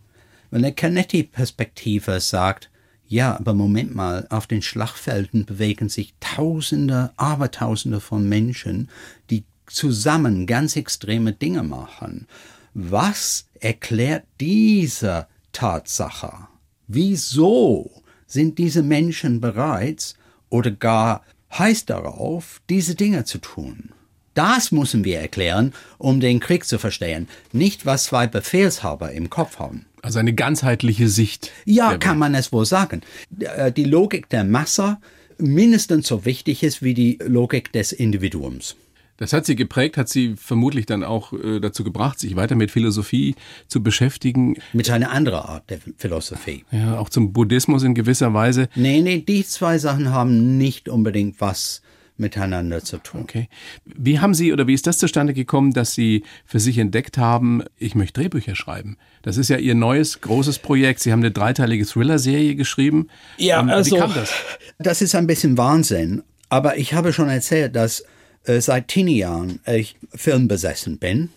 [0.50, 2.70] Wenn der Canetti-Perspektive sagt,
[3.08, 8.88] ja, aber Moment mal, auf den Schlachtfelden bewegen sich Tausende, Abertausende von Menschen,
[9.30, 12.26] die zusammen ganz extreme Dinge machen.
[12.74, 16.48] Was erklärt diese Tatsache?
[16.88, 20.16] Wieso sind diese Menschen bereits
[20.48, 23.90] oder gar heiß darauf, diese Dinge zu tun?
[24.34, 29.58] Das müssen wir erklären, um den Krieg zu verstehen, nicht was zwei Befehlshaber im Kopf
[29.58, 29.86] haben.
[30.06, 31.50] Also eine ganzheitliche Sicht.
[31.64, 33.00] Ja, kann man es wohl sagen.
[33.40, 34.98] Äh, die Logik der Masse
[35.36, 38.76] mindestens so wichtig ist wie die Logik des Individuums.
[39.16, 42.70] Das hat sie geprägt, hat sie vermutlich dann auch äh, dazu gebracht, sich weiter mit
[42.70, 43.34] Philosophie
[43.66, 44.54] zu beschäftigen.
[44.72, 46.64] Mit einer anderen Art der Philosophie.
[46.70, 48.68] Ja, auch zum Buddhismus in gewisser Weise.
[48.76, 51.82] Nee, nee, die zwei Sachen haben nicht unbedingt was
[52.18, 53.22] miteinander zu tun.
[53.22, 53.48] Okay.
[53.84, 57.62] Wie haben Sie oder wie ist das zustande gekommen, dass Sie für sich entdeckt haben,
[57.76, 58.96] ich möchte Drehbücher schreiben?
[59.22, 61.00] Das ist ja Ihr neues großes Projekt.
[61.00, 63.08] Sie haben eine dreiteilige Thriller-Serie geschrieben.
[63.38, 64.32] Ja, ähm, also, wie kam das?
[64.78, 66.22] Das ist ein bisschen Wahnsinn.
[66.48, 68.04] Aber ich habe schon erzählt, dass
[68.44, 71.30] äh, seit Teenie-Jahren ich filmbesessen bin.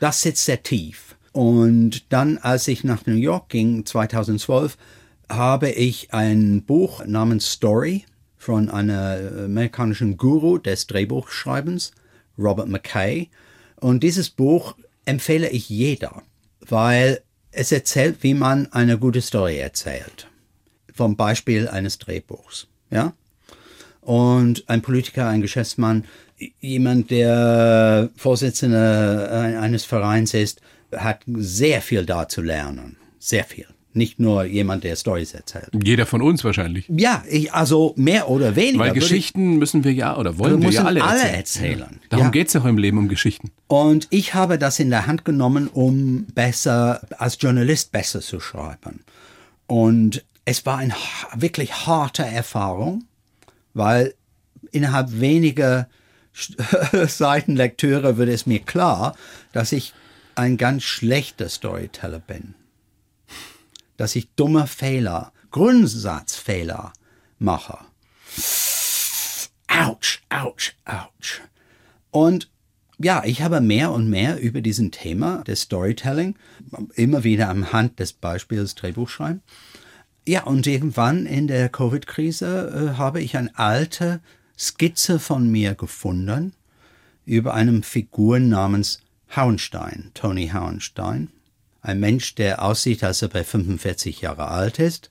[0.00, 1.16] Das sitzt sehr tief.
[1.32, 4.76] Und dann, als ich nach New York ging, 2012,
[5.30, 8.04] habe ich ein Buch namens Story
[8.42, 11.92] von einem amerikanischen Guru des Drehbuchschreibens,
[12.36, 13.30] Robert McKay.
[13.76, 14.74] Und dieses Buch
[15.04, 16.22] empfehle ich jeder,
[16.58, 17.20] weil
[17.52, 20.26] es erzählt, wie man eine gute Story erzählt.
[20.92, 22.66] Vom Beispiel eines Drehbuchs.
[22.90, 23.12] Ja?
[24.00, 26.04] Und ein Politiker, ein Geschäftsmann,
[26.58, 32.96] jemand, der Vorsitzender eines Vereins ist, hat sehr viel da zu lernen.
[33.20, 33.68] Sehr viel.
[33.94, 35.68] Nicht nur jemand, der Stories erzählt.
[35.84, 36.86] Jeder von uns wahrscheinlich.
[36.88, 38.78] Ja, ich, also mehr oder weniger.
[38.78, 41.24] Weil Geschichten müssen wir ja oder wollen wir, ja alle erzählen.
[41.24, 42.00] Alle erzählen.
[42.08, 42.30] Darum ja.
[42.30, 43.50] geht es ja auch im Leben um Geschichten.
[43.68, 49.04] Und ich habe das in der Hand genommen, um besser, als Journalist besser zu schreiben.
[49.66, 50.94] Und es war eine
[51.34, 53.04] wirklich harte Erfahrung,
[53.74, 54.14] weil
[54.70, 55.88] innerhalb weniger
[57.06, 59.14] Seitenlektüre wird es mir klar,
[59.52, 59.92] dass ich
[60.34, 62.54] ein ganz schlechter Storyteller bin.
[64.02, 66.92] Dass ich dumme Fehler, Grundsatzfehler
[67.38, 67.78] mache.
[69.68, 71.40] Autsch, autsch, autsch.
[72.10, 72.50] Und
[72.98, 76.34] ja, ich habe mehr und mehr über diesen Thema des Storytelling,
[76.96, 79.40] immer wieder am Hand des Beispiels Drehbuchschreiben.
[80.26, 84.20] Ja, und irgendwann in der Covid-Krise äh, habe ich eine alte
[84.58, 86.54] Skizze von mir gefunden
[87.24, 89.00] über eine Figur namens
[89.36, 91.28] Hauenstein, Tony Hauenstein.
[91.82, 95.10] Ein Mensch, der aussieht, als ob er 45 Jahre alt ist.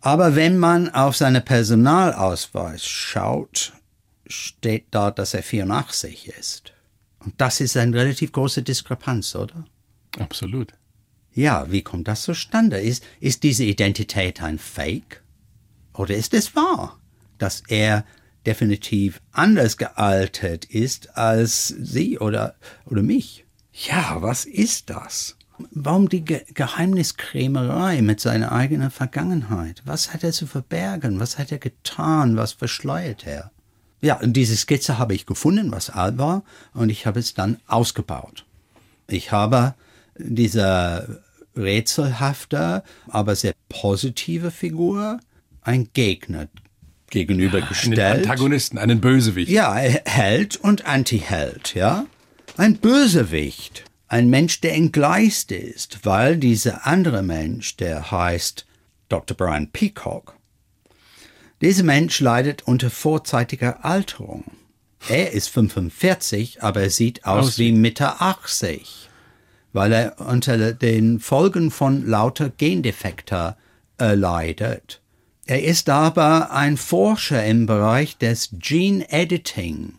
[0.00, 3.72] Aber wenn man auf seinen Personalausweis schaut,
[4.26, 6.72] steht da, dass er 84 ist.
[7.18, 9.64] Und das ist eine relativ große Diskrepanz, oder?
[10.18, 10.72] Absolut.
[11.32, 12.80] Ja, wie kommt das zustande?
[12.80, 15.22] Ist, ist diese Identität ein Fake?
[15.94, 17.00] Oder ist es wahr,
[17.38, 18.04] dass er
[18.46, 22.54] definitiv anders gealtert ist als Sie oder,
[22.86, 23.44] oder mich?
[23.72, 25.37] Ja, was ist das?
[25.70, 29.82] Warum die Ge Geheimniskrämerei mit seiner eigenen Vergangenheit?
[29.84, 31.20] Was hat er zu verbergen?
[31.20, 32.36] Was hat er getan?
[32.36, 33.50] Was verschleiert er?
[34.00, 37.58] Ja, und diese Skizze habe ich gefunden, was alt war, und ich habe es dann
[37.66, 38.44] ausgebaut.
[39.08, 39.74] Ich habe
[40.16, 41.22] diese
[41.56, 45.18] rätselhafte, aber sehr positive Figur,
[45.62, 46.46] ein Gegner
[47.10, 47.98] gegenübergestellt.
[47.98, 49.50] Einen Antagonisten, einen Bösewicht.
[49.50, 52.06] Ja, Held und Antiheld, ja.
[52.56, 53.84] Ein Bösewicht.
[54.08, 58.66] Ein Mensch, der entgleist ist, weil dieser andere Mensch, der heißt
[59.10, 59.36] Dr.
[59.36, 60.34] Brian Peacock,
[61.60, 64.44] dieser Mensch leidet unter vorzeitiger Alterung.
[65.08, 69.08] Er ist 45, aber er sieht aus, aus wie Mitte 80,
[69.72, 73.56] weil er unter den Folgen von lauter Gendefekte
[74.00, 75.00] äh, leidet.
[75.46, 79.94] Er ist aber ein Forscher im Bereich des Gene Editing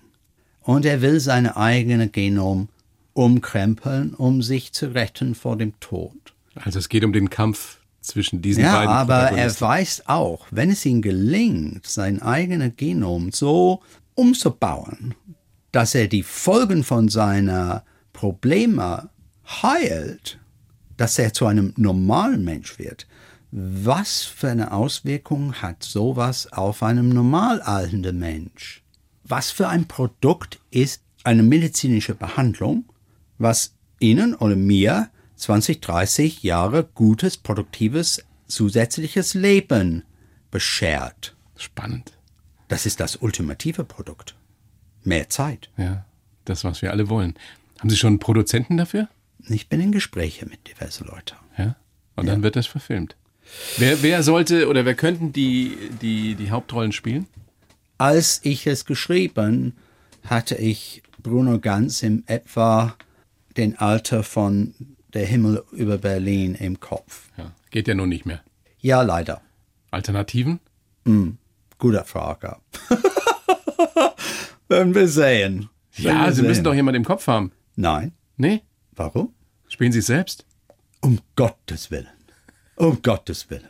[0.62, 2.70] und er will seine eigene Genom
[3.14, 6.16] umkrempeln, um sich zu retten vor dem Tod.
[6.55, 8.89] Also es geht um den Kampf zwischen diesen ja, beiden.
[8.89, 13.82] Ja, aber er weiß auch, wenn es ihm gelingt, sein eigenes Genom so
[14.16, 15.16] umzubauen,
[15.72, 17.84] dass er die Folgen von seiner
[18.14, 19.10] Probleme
[19.45, 20.39] heilt,
[20.97, 23.07] dass er zu einem normalen Mensch wird.
[23.51, 28.84] Was für eine Auswirkung hat sowas auf einen normal alternden Mensch?
[29.24, 32.86] Was für ein Produkt ist eine medizinische Behandlung,
[33.39, 40.03] was Ihnen oder mir 20, 30 Jahre gutes, produktives, zusätzliches Leben
[40.51, 41.35] beschert.
[41.57, 42.13] Spannend.
[42.67, 44.35] Das ist das ultimative Produkt.
[45.03, 45.69] Mehr Zeit.
[45.77, 46.05] Ja,
[46.45, 47.35] das, was wir alle wollen.
[47.79, 49.07] Haben Sie schon einen Produzenten dafür?
[49.47, 51.35] Ich bin in Gespräche mit diversen Leuten.
[51.57, 51.75] Ja.
[52.15, 52.43] Und dann ja.
[52.43, 53.15] wird das verfilmt.
[53.77, 57.27] Wer, wer sollte oder wer könnten die, die, die Hauptrollen spielen?
[57.97, 59.73] Als ich es geschrieben,
[60.25, 62.95] hatte ich Bruno Ganz im etwa
[63.60, 64.74] den Alter von
[65.14, 67.30] der Himmel über Berlin im Kopf.
[67.38, 68.41] Ja, geht ja nun nicht mehr.
[68.80, 69.41] Ja, leider.
[69.91, 70.62] Alternativen?
[71.03, 71.32] Mm,
[71.78, 72.55] guter Frage.
[74.70, 75.70] Werden wir sehen.
[75.97, 76.47] Werden ja, wir Sie sehen.
[76.47, 77.51] müssen doch jemand im Kopf haben.
[77.76, 78.14] Nein.
[78.38, 78.62] Nee?
[78.95, 79.34] Warum?
[79.68, 80.45] Spielen Sie es selbst?
[81.01, 82.07] Um Gottes Willen.
[82.78, 83.68] Um Gottes Willen.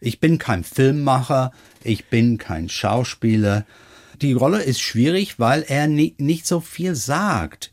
[0.00, 3.64] Ich bin kein Filmmacher, ich bin kein Schauspieler.
[4.20, 7.70] Die Rolle ist schwierig, weil er nie, nicht so viel sagt.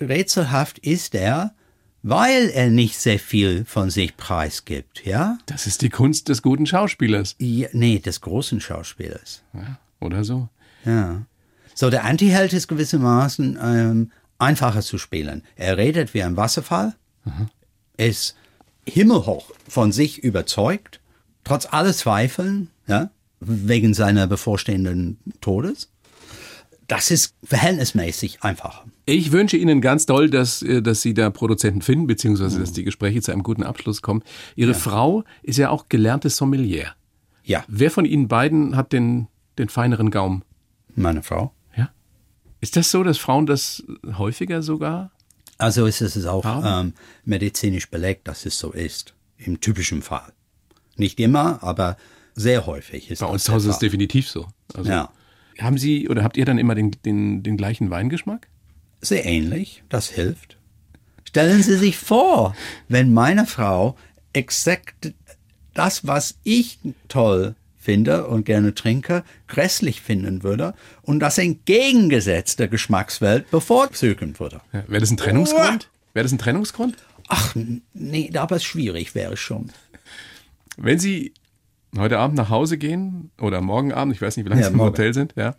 [0.00, 1.54] Rätselhaft ist er,
[2.02, 5.38] weil er nicht sehr viel von sich preisgibt, ja?
[5.46, 7.34] Das ist die Kunst des guten Schauspielers.
[7.38, 9.42] Ja, nee, des großen Schauspielers.
[9.52, 10.48] Ja, oder so.
[10.84, 11.22] Ja.
[11.74, 15.42] So, der Antiheld ist gewissermaßen ähm, einfacher zu spielen.
[15.56, 16.94] Er redet wie ein Wasserfall,
[17.24, 17.48] mhm.
[17.96, 18.36] ist
[18.86, 21.00] himmelhoch von sich überzeugt,
[21.44, 25.90] trotz aller Zweifeln, ja, wegen seiner bevorstehenden Todes.
[26.86, 28.84] das ist verhältnismäßig einfacher.
[29.08, 32.82] Ich wünsche Ihnen ganz doll, dass, äh, dass Sie da Produzenten finden, beziehungsweise dass die
[32.82, 34.22] Gespräche zu einem guten Abschluss kommen.
[34.56, 36.92] Ihre Frau ist ja auch gelernte Sommelier.
[37.44, 39.28] Ja, Wer von Ihnen beiden hat den,
[39.58, 40.42] den feineren Gaumen?
[40.96, 41.52] meine Frau.
[41.76, 41.90] Ja.
[42.60, 43.84] Ist das so, dass Frauen das
[44.16, 45.12] häufiger sogar?
[45.58, 46.94] Also ist es auch ähm,
[47.24, 49.14] medizinisch belegt, dass es so ist.
[49.38, 50.32] Im typischen Fall.
[50.96, 51.96] Nicht immer, aber
[52.34, 54.46] sehr häufig ist Bei uns zu Hause ist es definitiv so.
[54.74, 55.10] Also, Ja.
[55.58, 58.48] Haben Sie oder habt ihr dann immer den, den, den gleichen Weingeschmack?
[59.00, 60.56] Sehr ähnlich, das hilft.
[61.24, 62.54] Stellen Sie sich vor,
[62.88, 63.96] wenn meine Frau
[64.32, 65.12] exakt
[65.74, 66.78] das, was ich
[67.08, 74.60] toll finde und gerne trinke, grässlich finden würde und das entgegengesetzte Geschmackswelt bevorzugen würde.
[74.72, 74.82] Ja.
[74.88, 75.88] Wäre das ein Trennungsgrund?
[76.14, 76.96] Wäre das ein Trennungsgrund?
[77.28, 77.54] Ach,
[77.92, 79.70] nee, aber schwierig wäre es schon.
[80.76, 81.32] Wenn Sie
[81.96, 84.72] heute Abend nach Hause gehen oder morgen Abend, ich weiß nicht, wie lange Ja, Sie
[84.72, 84.90] im morgen.
[84.90, 85.54] Hotel sind, ja,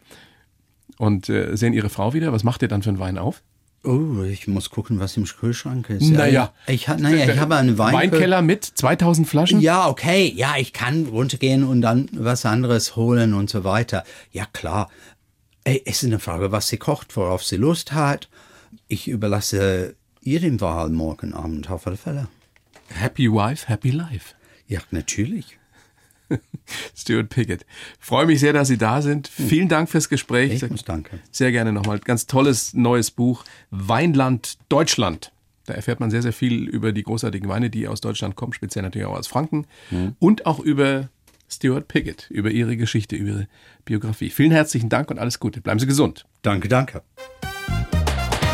[0.97, 3.43] und äh, sehen Ihre Frau wieder, was macht ihr dann für einen Wein auf?
[3.83, 6.09] Oh, ich muss gucken, was im Kühlschrank ist.
[6.09, 6.51] Naja.
[6.65, 9.61] Ich, ha- naja, ich habe einen Wein Weinkeller mit 2000 Flaschen?
[9.61, 10.31] Ja, okay.
[10.35, 14.03] Ja, ich kann runtergehen und dann was anderes holen und so weiter.
[14.31, 14.89] Ja, klar.
[15.63, 18.29] Es ist eine Frage, was sie kocht, worauf sie Lust hat.
[18.88, 22.27] Ich überlasse ihr den Wahl morgen Abend auf alle Fälle.
[22.89, 24.33] Happy Wife, Happy Life.
[24.67, 25.57] Ja, natürlich.
[26.95, 27.65] Stuart Pickett.
[27.99, 29.28] Freue mich sehr, dass Sie da sind.
[29.28, 30.61] Vielen Dank fürs Gespräch.
[30.61, 31.21] Ich muss danken.
[31.32, 31.99] Sehr gerne nochmal.
[31.99, 33.43] Ganz tolles neues Buch.
[33.71, 35.32] Weinland Deutschland.
[35.65, 38.84] Da erfährt man sehr, sehr viel über die großartigen Weine, die aus Deutschland kommen, speziell
[38.84, 39.67] natürlich auch aus Franken.
[40.19, 41.09] Und auch über
[41.49, 43.47] Stuart Pickett, über Ihre Geschichte, über Ihre
[43.86, 44.30] Biografie.
[44.30, 45.61] Vielen herzlichen Dank und alles Gute.
[45.61, 46.25] Bleiben Sie gesund.
[46.41, 47.03] Danke, danke.